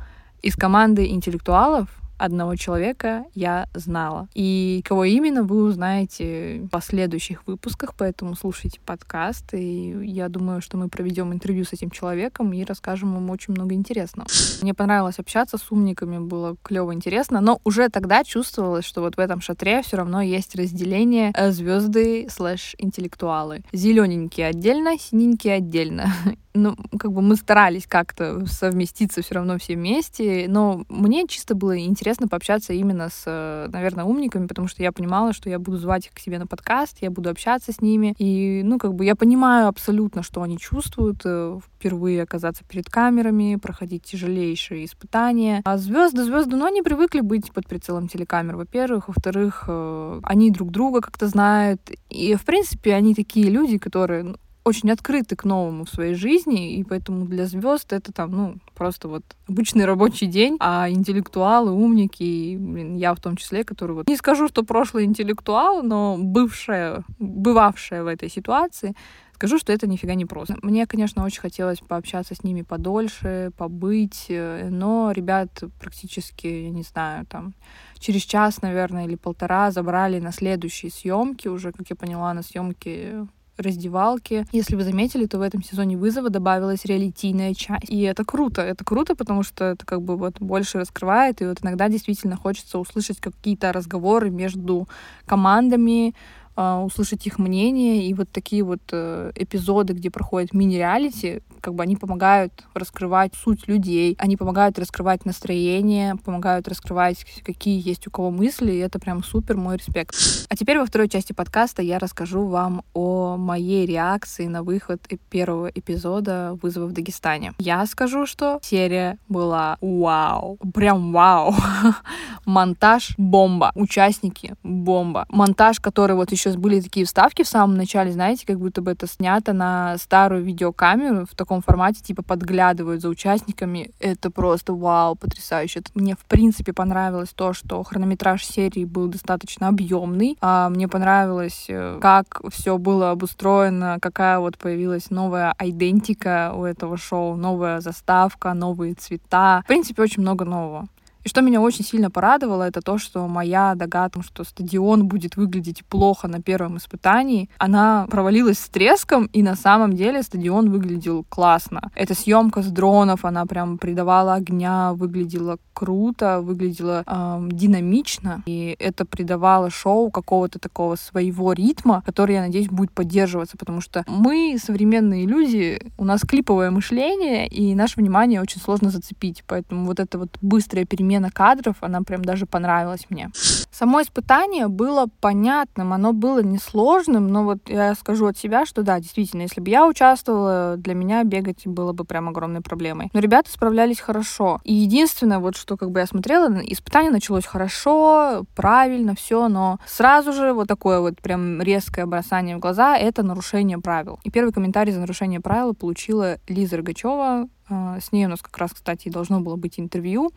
из 0.42 0.56
команды 0.56 1.08
интеллектуалов 1.08 1.90
одного 2.18 2.56
человека 2.56 3.26
я 3.34 3.68
знала. 3.74 4.28
И 4.34 4.82
кого 4.86 5.06
именно, 5.06 5.44
вы 5.44 5.64
узнаете 5.64 6.62
в 6.64 6.70
последующих 6.70 7.46
выпусках, 7.46 7.94
поэтому 7.98 8.36
слушайте 8.36 8.80
подкаст, 8.86 9.54
и 9.54 9.92
я 10.06 10.30
думаю, 10.30 10.62
что 10.62 10.78
мы 10.78 10.90
проведем 10.90 11.34
интервью 11.34 11.66
с 11.66 11.74
этим 11.74 11.90
человеком 11.90 12.54
и 12.54 12.64
расскажем 12.64 13.16
ему 13.16 13.32
очень 13.34 13.54
много 13.54 13.74
интересного. 13.74 14.28
Мне 14.62 14.74
понравилось 14.74 15.20
общаться 15.20 15.58
с 15.58 15.72
умниками, 15.72 16.20
было 16.20 16.56
клево 16.64 16.94
интересно, 16.94 17.42
но 17.42 17.60
уже 17.64 17.90
тогда 17.90 18.24
чувствовалось, 18.24 18.86
что 18.86 19.02
вот 19.02 19.18
в 19.18 19.20
этом 19.20 19.42
шатре 19.42 19.82
все 19.82 19.98
равно 19.98 20.22
есть 20.22 20.56
разделение 20.56 21.32
э, 21.36 21.52
звезды 21.52 22.28
слэш 22.30 22.76
интеллектуалы. 22.78 23.64
Зелененькие 23.74 24.48
отдельно, 24.48 24.98
синенькие 24.98 25.56
отдельно 25.56 26.14
ну, 26.56 26.76
как 26.98 27.12
бы 27.12 27.22
мы 27.22 27.36
старались 27.36 27.86
как-то 27.86 28.46
совместиться 28.48 29.22
все 29.22 29.36
равно 29.36 29.58
все 29.58 29.76
вместе, 29.76 30.46
но 30.48 30.86
мне 30.90 31.28
чисто 31.28 31.54
было 31.54 31.78
интересно 31.78 32.05
пообщаться 32.30 32.74
именно 32.74 33.10
с, 33.10 33.70
наверное, 33.72 34.06
умниками, 34.06 34.48
потому 34.48 34.68
что 34.68 34.84
я 34.84 34.92
понимала, 34.92 35.34
что 35.34 35.50
я 35.50 35.60
буду 35.60 35.78
звать 35.78 36.08
их 36.08 36.14
к 36.14 36.20
себе 36.20 36.40
на 36.40 36.48
подкаст, 36.48 36.98
я 37.02 37.10
буду 37.10 37.30
общаться 37.30 37.72
с 37.72 37.82
ними, 37.82 38.14
и, 38.18 38.62
ну, 38.64 38.78
как 38.78 38.94
бы 38.94 39.06
я 39.06 39.16
понимаю 39.16 39.68
абсолютно, 39.68 40.24
что 40.24 40.42
они 40.42 40.58
чувствуют, 40.58 41.22
э, 41.26 41.60
впервые 41.66 42.24
оказаться 42.24 42.64
перед 42.64 42.90
камерами, 42.90 43.56
проходить 43.56 44.04
тяжелейшие 44.04 44.86
испытания. 44.86 45.62
А 45.66 45.78
звезды, 45.78 46.24
звезды, 46.24 46.56
ну, 46.56 46.66
они 46.66 46.82
привыкли 46.82 47.22
быть 47.22 47.52
под 47.52 47.68
прицелом 47.68 48.08
телекамер, 48.08 48.56
во-первых, 48.56 49.08
во-вторых, 49.08 49.66
э, 49.68 50.20
они 50.24 50.52
друг 50.52 50.72
друга 50.72 51.02
как-то 51.02 51.28
знают, 51.28 51.82
и, 52.10 52.36
в 52.36 52.46
принципе, 52.46 52.94
они 52.94 53.16
такие 53.16 53.50
люди, 53.50 53.78
которые, 53.78 54.24
ну, 54.24 54.36
очень 54.66 54.90
открыты 54.92 55.36
к 55.36 55.46
новому 55.46 55.86
в 55.86 55.90
своей 55.90 56.16
жизни, 56.16 56.76
и 56.76 56.84
поэтому 56.84 57.26
для 57.26 57.46
звезд 57.46 57.94
это 57.94 58.12
там, 58.12 58.32
ну, 58.32 58.56
просто 58.74 59.08
вот 59.08 59.24
обычный 59.48 59.86
рабочий 59.86 60.26
день, 60.26 60.58
а 60.60 60.90
интеллектуалы, 60.90 61.72
умники, 61.72 62.24
и, 62.24 62.58
блин, 62.58 62.96
я 62.96 63.14
в 63.14 63.20
том 63.20 63.38
числе, 63.38 63.64
который 63.64 63.92
вот, 63.92 64.08
не 64.08 64.18
скажу, 64.18 64.48
что 64.48 64.64
прошлый 64.64 65.06
интеллектуал, 65.06 65.84
но 65.84 66.18
бывшая, 66.18 67.04
бывавшая 67.20 68.04
в 68.04 68.08
этой 68.08 68.30
ситуации, 68.30 68.96
Скажу, 69.36 69.60
что 69.60 69.74
это 69.74 69.86
нифига 69.86 70.16
не 70.16 70.26
просто. 70.26 70.56
Мне, 70.62 70.88
конечно, 70.88 71.26
очень 71.26 71.42
хотелось 71.42 71.80
пообщаться 71.80 72.36
с 72.36 72.44
ними 72.46 72.62
подольше, 72.62 73.52
побыть, 73.58 74.28
э, 74.30 74.70
но 74.70 75.12
ребят 75.12 75.50
практически, 75.78 76.48
я 76.48 76.70
не 76.70 76.84
знаю, 76.84 77.26
там 77.26 77.54
через 78.00 78.22
час, 78.22 78.62
наверное, 78.62 79.06
или 79.06 79.16
полтора 79.16 79.72
забрали 79.72 80.22
на 80.22 80.32
следующие 80.32 80.90
съемки 80.90 81.50
уже, 81.50 81.74
как 81.74 81.90
я 81.90 81.98
поняла, 81.98 82.34
на 82.34 82.44
съемки 82.44 83.28
раздевалки. 83.58 84.46
Если 84.52 84.76
вы 84.76 84.84
заметили, 84.84 85.26
то 85.26 85.38
в 85.38 85.42
этом 85.42 85.64
сезоне 85.64 85.98
вызова 85.98 86.30
добавилась 86.30 86.86
реалитийная 86.86 87.54
часть. 87.54 87.90
И 87.90 88.02
это 88.02 88.24
круто. 88.26 88.62
Это 88.62 88.84
круто, 88.84 89.16
потому 89.16 89.44
что 89.44 89.66
это 89.66 89.86
как 89.86 90.02
бы 90.02 90.18
вот 90.18 90.40
больше 90.40 90.80
раскрывает. 90.80 91.42
И 91.42 91.46
вот 91.46 91.60
иногда 91.62 91.90
действительно 91.90 92.36
хочется 92.36 92.80
услышать 92.80 93.20
какие-то 93.20 93.72
разговоры 93.72 94.30
между 94.30 94.88
командами, 95.26 96.14
услышать 96.56 97.28
их 97.28 97.40
мнение. 97.40 98.08
И 98.08 98.14
вот 98.14 98.30
такие 98.32 98.64
вот 98.64 98.82
э, 98.92 99.32
эпизоды, 99.36 99.94
где 99.94 100.10
проходят 100.10 100.54
мини-реалити, 100.54 101.42
как 101.62 101.74
бы 101.74 101.84
они 101.84 101.96
помогают 101.96 102.54
раскрывать 102.74 103.34
суть 103.34 103.68
людей, 103.68 104.16
они 104.20 104.38
помогают 104.38 104.78
раскрывать 104.78 105.26
настроение, 105.26 106.16
помогают 106.16 106.68
раскрывать, 106.68 107.26
какие 107.44 107.82
есть 107.88 108.08
у 108.08 108.12
кого 108.12 108.30
мысли, 108.30 108.72
и 108.72 108.78
это 108.78 109.00
прям 109.00 109.24
супер, 109.24 109.58
мой 109.58 109.78
респект. 109.78 110.16
А 110.48 110.56
теперь 110.56 110.78
во 110.78 110.86
второй 110.86 111.10
части 111.10 111.34
подкаста 111.34 111.82
я 111.82 111.98
расскажу 112.00 112.46
вам 112.46 112.84
о 112.94 113.36
моей 113.36 113.86
реакции 113.86 114.46
на 114.46 114.62
выход 114.62 115.02
первого 115.30 115.68
эпизода 115.68 116.58
«Вызова 116.62 116.86
в 116.86 116.92
Дагестане». 116.92 117.54
Я 117.58 117.86
скажу, 117.88 118.26
что 118.28 118.60
серия 118.62 119.18
была 119.28 119.78
вау, 119.82 120.60
прям 120.74 121.12
вау. 121.12 121.56
Монтаж— 122.46 123.16
бомба, 123.18 123.72
участники— 123.74 124.54
бомба. 124.64 125.26
Монтаж, 125.30 125.80
который 125.80 126.16
вот 126.16 126.32
еще 126.32 126.45
сейчас 126.46 126.58
были 126.58 126.80
такие 126.80 127.06
вставки 127.06 127.44
в 127.44 127.48
самом 127.48 127.76
начале, 127.76 128.12
знаете, 128.12 128.46
как 128.46 128.60
будто 128.60 128.82
бы 128.82 128.92
это 128.92 129.08
снято 129.08 129.52
на 129.52 129.98
старую 129.98 130.44
видеокамеру 130.44 131.26
в 131.26 131.36
таком 131.36 131.62
формате, 131.62 132.02
типа 132.04 132.22
подглядывают 132.22 133.02
за 133.02 133.10
участниками. 133.10 133.92
Это 134.00 134.30
просто 134.30 134.74
вау, 134.74 135.16
потрясающе. 135.16 135.82
Мне, 135.96 136.16
в 136.16 136.26
принципе, 136.26 136.72
понравилось 136.72 137.30
то, 137.34 137.54
что 137.54 137.82
хронометраж 137.84 138.46
серии 138.46 138.86
был 138.86 139.08
достаточно 139.08 139.70
объемный. 139.70 140.38
А 140.40 140.70
мне 140.70 140.88
понравилось, 140.88 141.66
э, 141.68 141.98
как 142.00 142.42
все 142.52 142.78
было 142.78 143.10
обустроено, 143.10 143.98
какая 144.00 144.38
вот 144.40 144.58
появилась 144.58 145.10
новая 145.10 145.56
идентика 145.60 146.54
у 146.56 146.64
этого 146.64 146.98
шоу, 146.98 147.36
новая 147.36 147.82
заставка, 147.82 148.54
новые 148.54 148.94
цвета. 148.94 149.62
В 149.64 149.68
принципе, 149.68 150.04
очень 150.04 150.22
много 150.22 150.46
нового. 150.46 150.88
И 151.26 151.30
что 151.30 151.42
меня 151.42 151.60
очень 151.60 151.84
сильно 151.84 152.12
порадовало, 152.12 152.64
это 152.64 152.82
то, 152.82 153.00
что 153.00 153.28
моя 153.28 153.74
догадка, 153.74 154.22
что 154.22 154.44
стадион 154.44 155.08
будет 155.08 155.38
выглядеть 155.38 155.84
плохо 155.84 156.28
на 156.28 156.40
первом 156.40 156.78
испытании, 156.78 157.50
она 157.58 158.06
провалилась 158.12 158.60
с 158.60 158.70
треском, 158.70 159.26
и 159.34 159.42
на 159.42 159.56
самом 159.56 159.94
деле 159.94 160.22
стадион 160.22 160.70
выглядел 160.70 161.26
классно. 161.28 161.90
Эта 161.96 162.14
съемка 162.14 162.62
с 162.62 162.68
дронов, 162.68 163.26
она 163.26 163.48
прям 163.48 163.80
придавала 163.80 164.36
огня, 164.36 164.94
выглядела 164.94 165.58
круто, 165.74 166.42
выглядела 166.42 167.04
эм, 167.08 167.52
динамично, 167.52 168.44
и 168.46 168.76
это 168.80 169.04
придавало 169.04 169.72
шоу 169.72 170.12
какого-то 170.12 170.60
такого 170.60 170.96
своего 170.96 171.54
ритма, 171.54 172.04
который, 172.06 172.36
я 172.36 172.42
надеюсь, 172.42 172.70
будет 172.70 172.92
поддерживаться, 172.92 173.58
потому 173.58 173.82
что 173.82 174.04
мы, 174.08 174.58
современные 174.64 175.26
люди, 175.26 175.82
у 175.98 176.06
нас 176.06 176.22
клиповое 176.22 176.70
мышление, 176.70 177.48
и 177.48 177.74
наше 177.74 178.00
внимание 178.00 178.42
очень 178.42 178.62
сложно 178.62 178.92
зацепить, 178.92 179.44
поэтому 179.48 179.86
вот 179.86 180.00
это 180.00 180.20
вот 180.20 180.30
быстрое 180.42 180.86
перемена 180.86 181.15
смена 181.16 181.32
кадров, 181.32 181.78
она 181.82 182.02
прям 182.02 182.24
даже 182.24 182.46
понравилась 182.46 183.06
мне. 183.10 183.30
Само 183.72 184.02
испытание 184.02 184.68
было 184.68 185.08
понятным, 185.22 185.94
оно 185.94 186.14
было 186.14 186.42
несложным, 186.42 187.28
но 187.28 187.44
вот 187.44 187.60
я 187.68 187.94
скажу 187.96 188.28
от 188.28 188.38
себя, 188.38 188.66
что 188.66 188.84
да, 188.84 189.00
действительно, 189.00 189.44
если 189.44 189.62
бы 189.62 189.70
я 189.70 189.86
участвовала, 189.86 190.76
для 190.78 190.94
меня 190.94 191.24
бегать 191.24 191.68
было 191.68 191.94
бы 191.94 192.06
прям 192.06 192.30
огромной 192.30 192.62
проблемой. 192.62 193.10
Но 193.14 193.20
ребята 193.20 193.52
справлялись 193.52 194.00
хорошо. 194.00 194.60
И 194.64 194.74
единственное, 194.74 195.40
вот 195.40 195.56
что 195.56 195.78
как 195.78 195.92
бы 195.92 196.00
я 196.00 196.06
смотрела, 196.06 196.50
испытание 196.64 197.12
началось 197.12 197.46
хорошо, 197.46 198.46
правильно, 198.56 199.16
все, 199.16 199.48
но 199.48 199.80
сразу 199.86 200.34
же 200.34 200.54
вот 200.54 200.68
такое 200.68 201.00
вот 201.00 201.22
прям 201.22 201.62
резкое 201.62 202.06
бросание 202.06 202.58
в 202.58 202.60
глаза— 202.60 202.98
это 202.98 203.24
нарушение 203.24 203.78
правил. 203.78 204.20
И 204.24 204.32
первый 204.32 204.52
комментарий 204.52 204.94
за 204.94 205.00
нарушение 205.00 205.40
правил 205.40 205.74
получила 205.74 206.38
Лиза 206.48 206.78
Рогачева, 206.78 207.48
с 207.70 208.12
ней 208.12 208.26
у 208.26 208.30
нас 208.30 208.42
как 208.42 208.58
раз, 208.58 208.72
кстати, 208.74 209.10
должно 209.10 209.42
было 209.42 209.56
быть 209.56 209.80
интервью. 209.80 210.32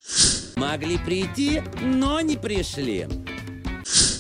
Могли 0.57 0.99
прийти, 0.99 1.63
но 1.83 2.21
не 2.21 2.37
пришли. 2.37 3.07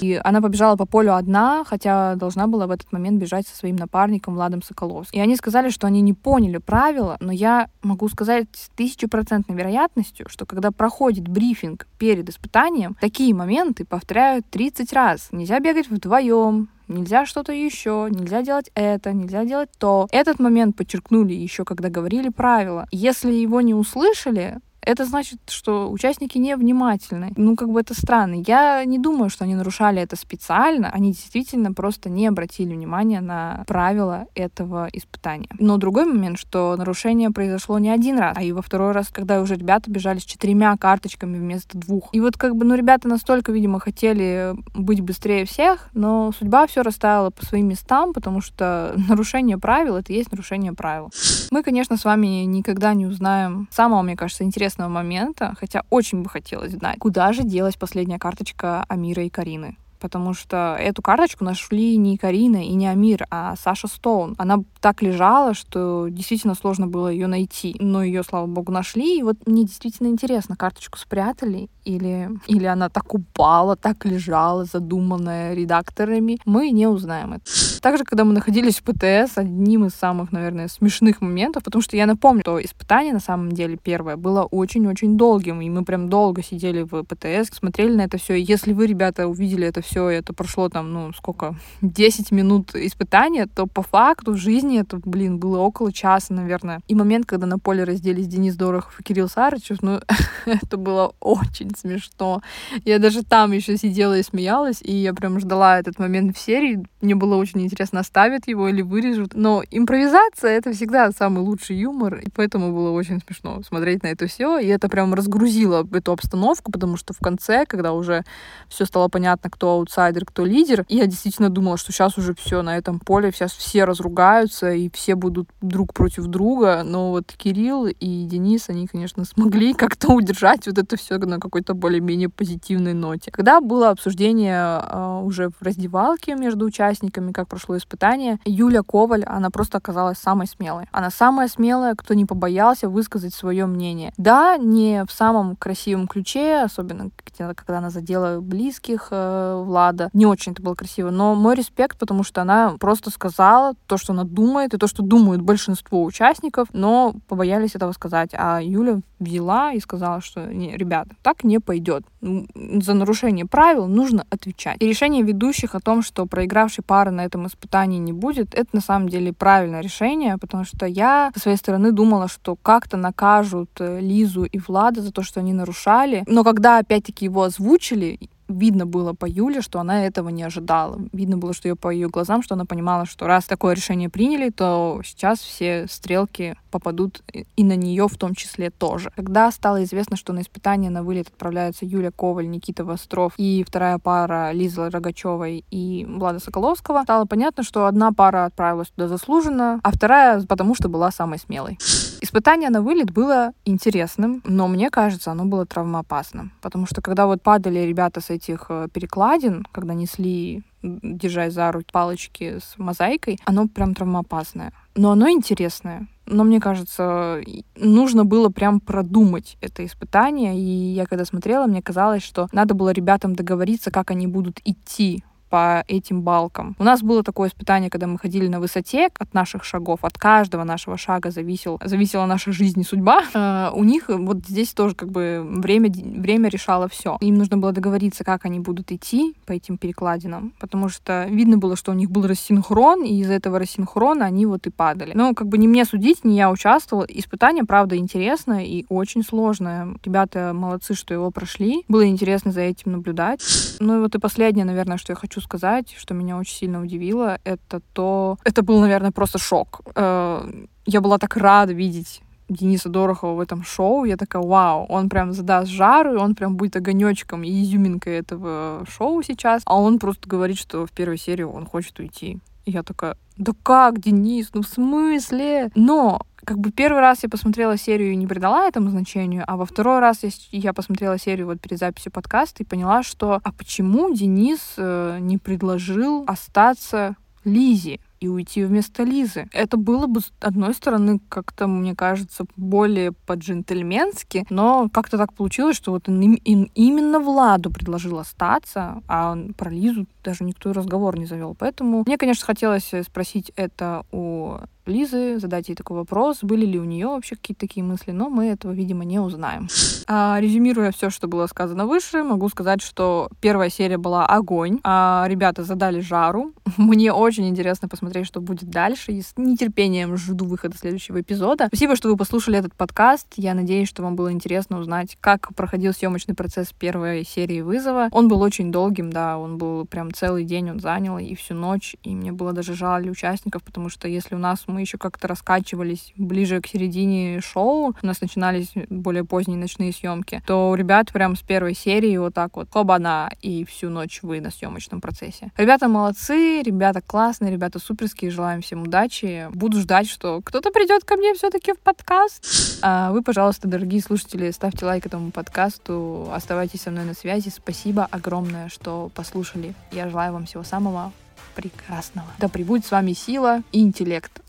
И 0.00 0.20
она 0.22 0.40
побежала 0.40 0.76
по 0.76 0.86
полю 0.86 1.14
одна, 1.14 1.64
хотя 1.64 2.14
должна 2.14 2.46
была 2.46 2.66
в 2.66 2.70
этот 2.70 2.92
момент 2.92 3.20
бежать 3.20 3.46
со 3.46 3.56
своим 3.56 3.76
напарником 3.76 4.34
Владом 4.34 4.62
Соколовским. 4.62 5.18
И 5.18 5.22
они 5.22 5.36
сказали, 5.36 5.70
что 5.70 5.86
они 5.86 6.00
не 6.00 6.12
поняли 6.12 6.58
правила, 6.58 7.16
но 7.20 7.32
я 7.32 7.68
могу 7.82 8.08
сказать 8.08 8.46
с 8.52 8.68
тысячепроцентной 8.70 9.56
вероятностью, 9.56 10.26
что 10.28 10.46
когда 10.46 10.70
проходит 10.70 11.28
брифинг 11.28 11.86
перед 11.98 12.28
испытанием, 12.28 12.96
такие 13.00 13.34
моменты 13.34 13.84
повторяют 13.84 14.46
30 14.50 14.92
раз. 14.92 15.28
Нельзя 15.32 15.58
бегать 15.60 15.90
вдвоем, 15.90 16.68
нельзя 16.88 17.26
что-то 17.26 17.52
еще, 17.52 18.08
нельзя 18.10 18.42
делать 18.42 18.70
это, 18.74 19.12
нельзя 19.12 19.44
делать 19.44 19.70
то. 19.78 20.08
Этот 20.10 20.38
момент 20.38 20.76
подчеркнули 20.76 21.34
еще, 21.34 21.64
когда 21.64 21.88
говорили 21.88 22.28
правила. 22.28 22.86
Если 22.90 23.32
его 23.32 23.60
не 23.60 23.74
услышали, 23.74 24.58
это 24.88 25.04
значит, 25.04 25.38
что 25.48 25.90
участники 25.90 26.38
невнимательны. 26.38 27.34
Ну, 27.36 27.56
как 27.56 27.68
бы 27.68 27.78
это 27.78 27.92
странно. 27.92 28.42
Я 28.46 28.82
не 28.86 28.98
думаю, 28.98 29.28
что 29.28 29.44
они 29.44 29.54
нарушали 29.54 30.00
это 30.00 30.16
специально. 30.16 30.88
Они 30.88 31.12
действительно 31.12 31.74
просто 31.74 32.08
не 32.08 32.26
обратили 32.26 32.72
внимания 32.72 33.20
на 33.20 33.64
правила 33.66 34.28
этого 34.34 34.88
испытания. 34.94 35.50
Но 35.58 35.76
другой 35.76 36.06
момент, 36.06 36.38
что 36.38 36.74
нарушение 36.78 37.30
произошло 37.30 37.78
не 37.78 37.90
один 37.90 38.18
раз, 38.18 38.34
а 38.34 38.42
и 38.42 38.52
во 38.52 38.62
второй 38.62 38.92
раз, 38.92 39.08
когда 39.12 39.42
уже 39.42 39.56
ребята 39.56 39.90
бежали 39.90 40.20
с 40.20 40.24
четырьмя 40.24 40.74
карточками 40.78 41.36
вместо 41.36 41.76
двух. 41.76 42.08
И 42.12 42.20
вот 42.20 42.38
как 42.38 42.56
бы, 42.56 42.64
ну, 42.64 42.74
ребята 42.74 43.08
настолько, 43.08 43.52
видимо, 43.52 43.80
хотели 43.80 44.54
быть 44.72 45.02
быстрее 45.02 45.44
всех, 45.44 45.90
но 45.92 46.32
судьба 46.32 46.66
все 46.66 46.80
расставила 46.80 47.28
по 47.28 47.44
своим 47.44 47.68
местам, 47.68 48.14
потому 48.14 48.40
что 48.40 48.94
нарушение 49.08 49.58
правил— 49.58 49.96
это 49.98 50.14
есть 50.14 50.32
нарушение 50.32 50.72
правил. 50.72 51.10
Мы, 51.50 51.62
конечно, 51.62 51.98
с 51.98 52.06
вами 52.06 52.44
никогда 52.44 52.94
не 52.94 53.04
узнаем 53.04 53.68
самого, 53.70 54.00
мне 54.00 54.16
кажется, 54.16 54.44
интересного 54.44 54.77
интересного 54.78 54.88
момента, 54.88 55.54
хотя 55.58 55.82
очень 55.90 56.22
бы 56.22 56.30
хотелось 56.30 56.72
знать, 56.72 56.98
куда 56.98 57.32
же 57.32 57.42
делась 57.42 57.76
последняя 57.76 58.18
карточка 58.18 58.84
Амира 58.88 59.24
и 59.24 59.28
Карины 59.28 59.76
потому 59.98 60.34
что 60.34 60.76
эту 60.78 61.02
карточку 61.02 61.44
нашли 61.44 61.96
не 61.96 62.16
Карина 62.16 62.64
и 62.64 62.74
не 62.74 62.86
Амир, 62.86 63.26
а 63.30 63.54
Саша 63.56 63.88
Стоун. 63.88 64.34
Она 64.38 64.62
так 64.80 65.02
лежала, 65.02 65.54
что 65.54 66.08
действительно 66.08 66.54
сложно 66.54 66.86
было 66.86 67.08
ее 67.08 67.26
найти. 67.26 67.76
Но 67.80 68.02
ее, 68.02 68.22
слава 68.22 68.46
богу, 68.46 68.72
нашли. 68.72 69.18
И 69.18 69.22
вот 69.22 69.36
мне 69.46 69.64
действительно 69.64 70.08
интересно, 70.08 70.56
карточку 70.56 70.98
спрятали 70.98 71.68
или, 71.84 72.30
или 72.46 72.64
она 72.66 72.88
так 72.88 73.14
упала, 73.14 73.76
так 73.76 74.04
лежала, 74.04 74.64
задуманная 74.64 75.54
редакторами. 75.54 76.38
Мы 76.44 76.70
не 76.70 76.86
узнаем 76.86 77.34
это. 77.34 77.44
Также, 77.80 78.04
когда 78.04 78.24
мы 78.24 78.32
находились 78.32 78.78
в 78.78 78.82
ПТС, 78.82 79.38
одним 79.38 79.86
из 79.86 79.94
самых, 79.94 80.32
наверное, 80.32 80.68
смешных 80.68 81.20
моментов, 81.20 81.62
потому 81.64 81.82
что 81.82 81.96
я 81.96 82.06
напомню, 82.06 82.42
что 82.42 82.62
испытание 82.62 83.12
на 83.12 83.20
самом 83.20 83.52
деле 83.52 83.76
первое 83.76 84.16
было 84.16 84.42
очень-очень 84.42 85.16
долгим, 85.16 85.60
и 85.60 85.70
мы 85.70 85.84
прям 85.84 86.08
долго 86.08 86.42
сидели 86.42 86.82
в 86.82 87.04
ПТС, 87.04 87.56
смотрели 87.56 87.94
на 87.94 88.02
это 88.02 88.18
все. 88.18 88.34
Если 88.34 88.72
вы, 88.72 88.86
ребята, 88.86 89.26
увидели 89.26 89.66
это 89.66 89.80
все, 89.88 90.08
это 90.08 90.32
прошло 90.32 90.68
там, 90.68 90.92
ну, 90.92 91.12
сколько, 91.12 91.54
10 91.82 92.30
минут 92.32 92.74
испытания, 92.74 93.46
то 93.46 93.66
по 93.66 93.82
факту 93.82 94.32
в 94.32 94.36
жизни 94.36 94.80
это, 94.80 95.00
блин, 95.04 95.38
было 95.38 95.58
около 95.58 95.92
часа, 95.92 96.34
наверное. 96.34 96.80
И 96.88 96.94
момент, 96.94 97.26
когда 97.26 97.46
на 97.46 97.58
поле 97.58 97.84
разделись 97.84 98.26
Денис 98.26 98.54
Дорохов 98.56 99.00
и 99.00 99.02
Кирилл 99.02 99.28
Сарычев, 99.28 99.82
ну, 99.82 100.00
это 100.46 100.76
было 100.76 101.12
очень 101.20 101.74
смешно. 101.76 102.42
Я 102.84 102.98
даже 102.98 103.24
там 103.24 103.52
еще 103.52 103.76
сидела 103.76 104.18
и 104.18 104.22
смеялась, 104.22 104.80
и 104.82 104.92
я 104.92 105.14
прям 105.14 105.40
ждала 105.40 105.78
этот 105.78 105.98
момент 105.98 106.36
в 106.36 106.40
серии. 106.40 106.84
Мне 107.00 107.14
было 107.14 107.36
очень 107.36 107.62
интересно, 107.62 108.00
оставят 108.00 108.48
его 108.48 108.68
или 108.68 108.82
вырежут. 108.82 109.34
Но 109.34 109.62
импровизация— 109.70 110.50
это 110.58 110.72
всегда 110.72 111.10
самый 111.12 111.40
лучший 111.40 111.76
юмор, 111.76 112.16
и 112.16 112.28
поэтому 112.34 112.72
было 112.72 112.90
очень 112.90 113.20
смешно 113.20 113.62
смотреть 113.62 114.02
на 114.02 114.08
это 114.08 114.26
все. 114.26 114.58
И 114.58 114.66
это 114.66 114.88
прям 114.88 115.14
разгрузило 115.14 115.86
эту 115.92 116.12
обстановку, 116.12 116.72
потому 116.72 116.96
что 116.96 117.14
в 117.14 117.18
конце, 117.18 117.64
когда 117.66 117.92
уже 117.92 118.24
все 118.68 118.84
стало 118.84 119.08
понятно, 119.08 119.50
кто 119.50 119.77
аутсайдер, 119.78 120.24
кто 120.24 120.44
лидер, 120.44 120.84
я 120.88 121.06
действительно 121.06 121.50
думала, 121.50 121.76
что 121.76 121.92
сейчас 121.92 122.18
уже 122.18 122.34
все 122.34 122.62
на 122.62 122.76
этом 122.76 123.00
поле, 123.00 123.32
сейчас 123.32 123.52
все 123.52 123.84
разругаются, 123.84 124.72
и 124.72 124.90
все 124.90 125.14
будут 125.14 125.48
друг 125.60 125.94
против 125.94 126.26
друга. 126.26 126.82
Но 126.84 127.10
вот 127.10 127.32
Кирилл 127.36 127.86
и 127.86 128.24
Денис, 128.24 128.68
они, 128.68 128.86
конечно, 128.86 129.24
смогли 129.24 129.74
как-то 129.74 130.12
удержать 130.12 130.66
вот 130.66 130.78
это 130.78 130.96
все 130.96 131.18
на 131.18 131.38
какой-то 131.38 131.74
более-менее 131.74 132.28
позитивной 132.28 132.94
ноте. 132.94 133.30
Когда 133.30 133.60
было 133.60 133.90
обсуждение 133.90 134.82
э, 134.82 135.20
уже 135.24 135.50
в 135.50 135.62
раздевалке 135.62 136.34
между 136.34 136.64
участниками, 136.64 137.32
как 137.32 137.48
прошло 137.48 137.76
испытание, 137.76 138.38
Юля 138.44 138.82
Коваль, 138.82 139.24
она 139.24 139.50
просто 139.50 139.78
оказалась 139.78 140.18
самой 140.18 140.46
смелой. 140.46 140.86
Она 140.92 141.10
самая 141.10 141.48
смелая, 141.48 141.94
кто 141.94 142.14
не 142.14 142.24
побоялся 142.24 142.88
высказать 142.88 143.34
свое 143.34 143.66
мнение. 143.66 144.12
Да, 144.16 144.56
не 144.56 145.04
в 145.04 145.12
самом 145.12 145.56
красивом 145.56 146.06
ключе, 146.06 146.62
особенно 146.62 147.10
когда 147.36 147.78
она 147.78 147.90
задела 147.90 148.40
близких 148.40 149.08
э, 149.10 149.62
Влада. 149.68 150.08
Не 150.14 150.26
очень 150.26 150.52
это 150.52 150.62
было 150.62 150.74
красиво, 150.74 151.10
но 151.10 151.34
мой 151.34 151.54
респект, 151.54 151.98
потому 151.98 152.24
что 152.24 152.42
она 152.42 152.76
просто 152.80 153.10
сказала 153.10 153.74
то, 153.86 153.98
что 153.98 154.14
она 154.14 154.24
думает, 154.24 154.74
и 154.74 154.78
то, 154.78 154.86
что 154.86 155.02
думают 155.02 155.42
большинство 155.42 156.02
участников, 156.02 156.68
но 156.72 157.14
побоялись 157.28 157.74
этого 157.74 157.92
сказать. 157.92 158.30
А 158.32 158.60
Юля 158.60 159.00
взяла 159.18 159.72
и 159.72 159.80
сказала, 159.80 160.20
что 160.20 160.46
ребята, 160.48 161.10
так 161.22 161.44
не 161.44 161.58
пойдет. 161.58 162.04
За 162.20 162.94
нарушение 162.94 163.46
правил 163.46 163.86
нужно 163.86 164.24
отвечать. 164.30 164.76
И 164.80 164.86
решение 164.86 165.22
ведущих 165.22 165.74
о 165.74 165.80
том, 165.80 166.02
что 166.02 166.26
проигравшей 166.26 166.82
пары 166.82 167.10
на 167.10 167.24
этом 167.24 167.46
испытании 167.46 167.98
не 167.98 168.12
будет, 168.12 168.54
это 168.54 168.68
на 168.72 168.80
самом 168.80 169.08
деле 169.08 169.32
правильное 169.32 169.80
решение, 169.80 170.38
потому 170.38 170.64
что 170.64 170.86
я 170.86 171.30
со 171.34 171.40
своей 171.40 171.56
стороны 171.56 171.92
думала, 171.92 172.28
что 172.28 172.56
как-то 172.56 172.96
накажут 172.96 173.70
э, 173.80 174.00
Лизу 174.00 174.44
и 174.44 174.58
Влада 174.58 175.02
за 175.02 175.12
то, 175.12 175.22
что 175.22 175.40
они 175.40 175.52
нарушали. 175.52 176.24
Но 176.26 176.44
когда 176.44 176.78
опять-таки 176.78 177.26
его 177.26 177.42
озвучили, 177.42 178.30
видно 178.48 178.86
было 178.86 179.12
по 179.12 179.26
Юле, 179.26 179.60
что 179.60 179.80
она 179.80 180.06
этого 180.06 180.28
не 180.30 180.42
ожидала. 180.42 180.98
Видно 181.12 181.38
было, 181.38 181.52
что 181.52 181.68
ее 181.68 181.76
по 181.76 181.90
ее 181.90 182.08
глазам, 182.08 182.42
что 182.42 182.54
она 182.54 182.64
понимала, 182.64 183.06
что 183.06 183.26
раз 183.26 183.44
такое 183.44 183.74
решение 183.74 184.08
приняли, 184.08 184.50
то 184.50 185.00
сейчас 185.04 185.40
все 185.40 185.86
стрелки 185.88 186.56
попадут 186.70 187.22
и 187.56 187.64
на 187.64 187.76
нее 187.76 188.08
в 188.08 188.16
том 188.16 188.34
числе 188.34 188.70
тоже. 188.70 189.10
Когда 189.16 189.50
стало 189.50 189.84
известно, 189.84 190.16
что 190.16 190.32
на 190.32 190.40
испытание 190.40 190.90
на 190.90 191.02
вылет 191.02 191.28
отправляются 191.28 191.84
Юля 191.84 192.10
Коваль, 192.10 192.48
Никита 192.48 192.84
Востров 192.84 193.32
и 193.36 193.64
вторая 193.66 193.98
пара 193.98 194.52
Лиза 194.52 194.90
Рогачевой 194.90 195.64
и 195.70 196.06
Влада 196.08 196.38
Соколовского, 196.38 197.02
стало 197.02 197.24
понятно, 197.24 197.62
что 197.62 197.86
одна 197.86 198.12
пара 198.12 198.46
отправилась 198.46 198.88
туда 198.88 199.08
заслуженно, 199.08 199.80
а 199.82 199.92
вторая 199.92 200.42
потому, 200.42 200.74
что 200.74 200.88
была 200.88 201.10
самой 201.10 201.38
смелой. 201.38 201.78
Испытание 202.20 202.70
на 202.70 202.82
вылет 202.82 203.12
было 203.12 203.52
интересным, 203.64 204.42
но 204.44 204.68
мне 204.68 204.90
кажется, 204.90 205.30
оно 205.30 205.44
было 205.44 205.66
травмоопасным. 205.66 206.52
Потому 206.60 206.86
что 206.86 207.00
когда 207.00 207.26
вот 207.26 207.42
падали 207.42 207.80
ребята 207.80 208.20
с 208.20 208.30
этих 208.30 208.66
э, 208.68 208.88
перекладин, 208.92 209.64
когда 209.72 209.94
несли 209.94 210.62
держась 210.82 211.54
за 211.54 211.72
руки 211.72 211.88
палочки 211.92 212.58
с 212.58 212.74
мозаикой, 212.78 213.38
оно 213.44 213.66
прям 213.68 213.94
травмоопасное. 213.94 214.72
Но 214.94 215.10
оно 215.10 215.28
интересное. 215.28 216.06
Но 216.26 216.44
мне 216.44 216.60
кажется, 216.60 217.40
нужно 217.76 218.24
было 218.24 218.48
прям 218.50 218.80
продумать 218.80 219.56
это 219.60 219.84
испытание. 219.84 220.58
И 220.58 220.92
я 220.92 221.06
когда 221.06 221.24
смотрела, 221.24 221.66
мне 221.66 221.82
казалось, 221.82 222.22
что 222.22 222.48
надо 222.52 222.74
было 222.74 222.90
ребятам 222.90 223.34
договориться, 223.34 223.90
как 223.90 224.10
они 224.10 224.26
будут 224.26 224.60
идти 224.64 225.24
по 225.48 225.84
этим 225.88 226.22
балкам. 226.22 226.76
У 226.78 226.84
нас 226.84 227.02
было 227.02 227.22
такое 227.22 227.48
испытание, 227.48 227.90
когда 227.90 228.06
мы 228.06 228.18
ходили 228.18 228.48
на 228.48 228.60
высоте 228.60 229.10
от 229.18 229.34
наших 229.34 229.64
шагов, 229.64 230.00
от 230.02 230.18
каждого 230.18 230.64
нашего 230.64 230.96
шага 230.96 231.30
зависел, 231.30 231.80
зависела 231.84 232.26
наша 232.26 232.52
жизнь 232.52 232.80
и 232.80 232.84
судьба. 232.84 233.22
Uh, 233.34 233.72
у 233.72 233.84
них 233.84 234.04
вот 234.08 234.38
здесь 234.46 234.72
тоже 234.72 234.94
как 234.94 235.10
бы 235.10 235.44
время, 235.44 235.90
время 235.90 236.48
решало 236.48 236.88
все. 236.88 237.16
Им 237.20 237.36
нужно 237.36 237.58
было 237.58 237.72
договориться, 237.72 238.24
как 238.24 238.44
они 238.44 238.60
будут 238.60 238.92
идти 238.92 239.34
по 239.46 239.52
этим 239.52 239.78
перекладинам, 239.78 240.52
потому 240.58 240.88
что 240.88 241.26
видно 241.28 241.58
было, 241.58 241.76
что 241.76 241.92
у 241.92 241.94
них 241.94 242.10
был 242.10 242.26
рассинхрон, 242.26 243.04
и 243.04 243.20
из-за 243.20 243.34
этого 243.34 243.58
рассинхрона 243.58 244.24
они 244.26 244.46
вот 244.46 244.66
и 244.66 244.70
падали. 244.70 245.12
Но 245.14 245.34
как 245.34 245.48
бы 245.48 245.58
не 245.58 245.68
мне 245.68 245.84
судить, 245.84 246.24
не 246.24 246.36
я 246.36 246.50
участвовала. 246.50 247.04
Испытание, 247.08 247.64
правда, 247.64 247.96
интересное 247.96 248.64
и 248.64 248.84
очень 248.88 249.22
сложное. 249.22 249.94
Ребята 250.04 250.52
молодцы, 250.54 250.94
что 250.94 251.14
его 251.14 251.30
прошли. 251.30 251.84
Было 251.88 252.06
интересно 252.06 252.52
за 252.52 252.62
этим 252.62 252.92
наблюдать. 252.92 253.40
Ну 253.80 253.96
и 253.96 254.00
вот 254.00 254.14
и 254.14 254.18
последнее, 254.18 254.64
наверное, 254.64 254.98
что 254.98 255.12
я 255.12 255.16
хочу 255.16 255.37
хочу 255.38 255.44
сказать, 255.44 255.94
что 255.96 256.14
меня 256.14 256.36
очень 256.36 256.56
сильно 256.56 256.82
удивило, 256.82 257.38
это 257.44 257.80
то... 257.92 258.38
Это 258.44 258.62
был, 258.62 258.80
наверное, 258.80 259.12
просто 259.12 259.38
шок. 259.38 259.80
Э, 259.94 260.50
я 260.86 261.00
была 261.00 261.18
так 261.18 261.36
рада 261.36 261.72
видеть 261.72 262.22
Дениса 262.48 262.88
Дорохова 262.88 263.34
в 263.34 263.40
этом 263.40 263.62
шоу, 263.62 264.04
я 264.04 264.16
такая, 264.16 264.42
вау, 264.42 264.86
он 264.88 265.08
прям 265.08 265.32
задаст 265.32 265.70
жару, 265.70 266.14
и 266.14 266.16
он 266.16 266.34
прям 266.34 266.56
будет 266.56 266.76
огонечком 266.76 267.44
и 267.44 267.62
изюминкой 267.62 268.14
этого 268.14 268.84
шоу 268.88 269.22
сейчас, 269.22 269.62
а 269.66 269.78
он 269.78 269.98
просто 269.98 270.28
говорит, 270.28 270.58
что 270.58 270.86
в 270.86 270.90
первой 270.90 271.18
серии 271.18 271.44
он 271.44 271.66
хочет 271.66 271.98
уйти. 271.98 272.38
Я 272.68 272.82
такая, 272.82 273.16
да 273.38 273.52
как, 273.62 273.98
Денис, 273.98 274.50
ну 274.52 274.60
в 274.60 274.66
смысле? 274.66 275.70
Но 275.74 276.20
как 276.44 276.58
бы 276.58 276.70
первый 276.70 277.00
раз 277.00 277.22
я 277.22 277.30
посмотрела 277.30 277.78
серию 277.78 278.12
и 278.12 278.16
не 278.16 278.26
придала 278.26 278.68
этому 278.68 278.90
значению, 278.90 279.44
а 279.46 279.56
во 279.56 279.64
второй 279.64 280.00
раз 280.00 280.22
я, 280.22 280.30
я 280.50 280.72
посмотрела 280.74 281.18
серию 281.18 281.46
вот 281.46 281.62
перед 281.62 281.78
записью 281.78 282.12
подкаста 282.12 282.62
и 282.62 282.66
поняла, 282.66 283.02
что 283.02 283.40
а 283.42 283.52
почему 283.52 284.14
Денис 284.14 284.74
э, 284.76 285.16
не 285.18 285.38
предложил 285.38 286.24
остаться 286.26 287.16
Лизе? 287.44 288.00
И 288.20 288.28
уйти 288.28 288.64
вместо 288.64 289.02
Лизы. 289.02 289.48
Это 289.52 289.76
было 289.76 290.06
бы, 290.06 290.20
с 290.20 290.32
одной 290.40 290.74
стороны, 290.74 291.20
как-то, 291.28 291.66
мне 291.66 291.94
кажется, 291.94 292.44
более 292.56 293.12
по-джентльменски, 293.12 294.46
но 294.50 294.88
как-то 294.92 295.18
так 295.18 295.32
получилось, 295.32 295.76
что 295.76 295.92
вот 295.92 296.08
он, 296.08 296.20
им, 296.20 296.70
именно 296.74 297.20
Владу 297.20 297.70
предложил 297.70 298.18
остаться, 298.18 299.02
а 299.06 299.32
он 299.32 299.54
про 299.54 299.70
Лизу 299.70 300.06
даже 300.24 300.44
никто 300.44 300.72
разговор 300.72 301.18
не 301.18 301.26
завел. 301.26 301.56
Поэтому 301.58 302.02
мне, 302.06 302.18
конечно, 302.18 302.44
хотелось 302.44 302.92
спросить 303.06 303.52
это 303.56 304.04
у 304.12 304.58
Лизы, 304.88 305.38
задать 305.38 305.68
ей 305.68 305.74
такой 305.74 305.98
вопрос, 305.98 306.38
были 306.42 306.64
ли 306.64 306.78
у 306.78 306.84
нее 306.84 307.06
вообще 307.06 307.36
какие-то 307.36 307.60
такие 307.60 307.84
мысли, 307.84 308.10
но 308.10 308.28
мы 308.28 308.46
этого, 308.46 308.72
видимо, 308.72 309.04
не 309.04 309.18
узнаем. 309.18 309.68
А, 310.06 310.38
резюмируя 310.40 310.90
все, 310.90 311.10
что 311.10 311.28
было 311.28 311.46
сказано 311.46 311.86
выше, 311.86 312.22
могу 312.22 312.48
сказать, 312.48 312.80
что 312.80 313.28
первая 313.40 313.68
серия 313.68 313.98
была 313.98 314.24
огонь, 314.26 314.80
а 314.82 315.26
ребята 315.28 315.64
задали 315.64 316.00
жару. 316.00 316.52
Мне 316.78 317.12
очень 317.12 317.46
интересно 317.46 317.88
посмотреть, 317.88 318.26
что 318.26 318.40
будет 318.40 318.70
дальше, 318.70 319.12
и 319.12 319.20
с 319.20 319.34
нетерпением 319.36 320.16
жду 320.16 320.46
выхода 320.46 320.76
следующего 320.76 321.20
эпизода. 321.20 321.66
Спасибо, 321.66 321.94
что 321.94 322.08
вы 322.08 322.16
послушали 322.16 322.58
этот 322.58 322.74
подкаст. 322.74 323.26
Я 323.36 323.52
надеюсь, 323.52 323.88
что 323.88 324.02
вам 324.02 324.16
было 324.16 324.32
интересно 324.32 324.78
узнать, 324.78 325.18
как 325.20 325.54
проходил 325.54 325.92
съемочный 325.92 326.34
процесс 326.34 326.72
первой 326.72 327.24
серии 327.24 327.60
вызова. 327.60 328.08
Он 328.12 328.28
был 328.28 328.40
очень 328.40 328.72
долгим, 328.72 329.12
да, 329.12 329.36
он 329.36 329.58
был 329.58 329.84
прям 329.84 330.12
целый 330.14 330.44
день 330.44 330.70
он 330.70 330.80
занял, 330.80 331.18
и 331.18 331.34
всю 331.34 331.54
ночь, 331.54 331.96
и 332.02 332.14
мне 332.14 332.32
было 332.32 332.52
даже 332.52 332.74
жаль 332.74 333.10
участников, 333.10 333.62
потому 333.62 333.90
что 333.90 334.08
если 334.08 334.34
у 334.34 334.38
нас 334.38 334.64
мы 334.66 334.77
мы 334.78 334.82
еще 334.82 334.96
как-то 334.96 335.26
раскачивались 335.26 336.12
ближе 336.16 336.60
к 336.60 336.68
середине 336.68 337.40
шоу, 337.40 337.96
у 338.00 338.06
нас 338.06 338.20
начинались 338.20 338.70
более 338.88 339.24
поздние 339.24 339.58
ночные 339.58 339.92
съемки, 339.92 340.40
то 340.46 340.70
у 340.70 340.76
ребят 340.76 341.10
прям 341.12 341.34
с 341.34 341.40
первой 341.40 341.74
серии 341.74 342.16
вот 342.16 342.34
так 342.34 342.54
вот 342.54 342.68
хоба-на, 342.70 343.28
и 343.42 343.64
всю 343.64 343.90
ночь 343.90 344.20
вы 344.22 344.40
на 344.40 344.52
съемочном 344.52 345.00
процессе. 345.00 345.50
Ребята 345.56 345.88
молодцы, 345.88 346.62
ребята 346.62 347.00
классные, 347.04 347.50
ребята 347.50 347.80
суперские, 347.80 348.30
желаем 348.30 348.62
всем 348.62 348.82
удачи. 348.82 349.48
Буду 349.52 349.80
ждать, 349.80 350.08
что 350.08 350.42
кто-то 350.44 350.70
придет 350.70 351.02
ко 351.02 351.16
мне 351.16 351.34
все-таки 351.34 351.72
в 351.72 351.80
подкаст. 351.80 352.78
А 352.80 353.10
вы, 353.10 353.22
пожалуйста, 353.22 353.66
дорогие 353.66 354.00
слушатели, 354.00 354.52
ставьте 354.52 354.86
лайк 354.86 355.06
этому 355.06 355.32
подкасту, 355.32 356.28
оставайтесь 356.32 356.82
со 356.82 356.92
мной 356.92 357.04
на 357.04 357.14
связи. 357.14 357.48
Спасибо 357.48 358.06
огромное, 358.08 358.68
что 358.68 359.10
послушали. 359.12 359.74
Я 359.90 360.08
желаю 360.08 360.34
вам 360.34 360.46
всего 360.46 360.62
самого 360.62 361.12
прекрасного. 361.56 362.28
Да 362.38 362.48
пребудет 362.48 362.86
с 362.86 362.92
вами 362.92 363.12
сила 363.12 363.62
и 363.72 363.80
интеллект. 363.80 364.40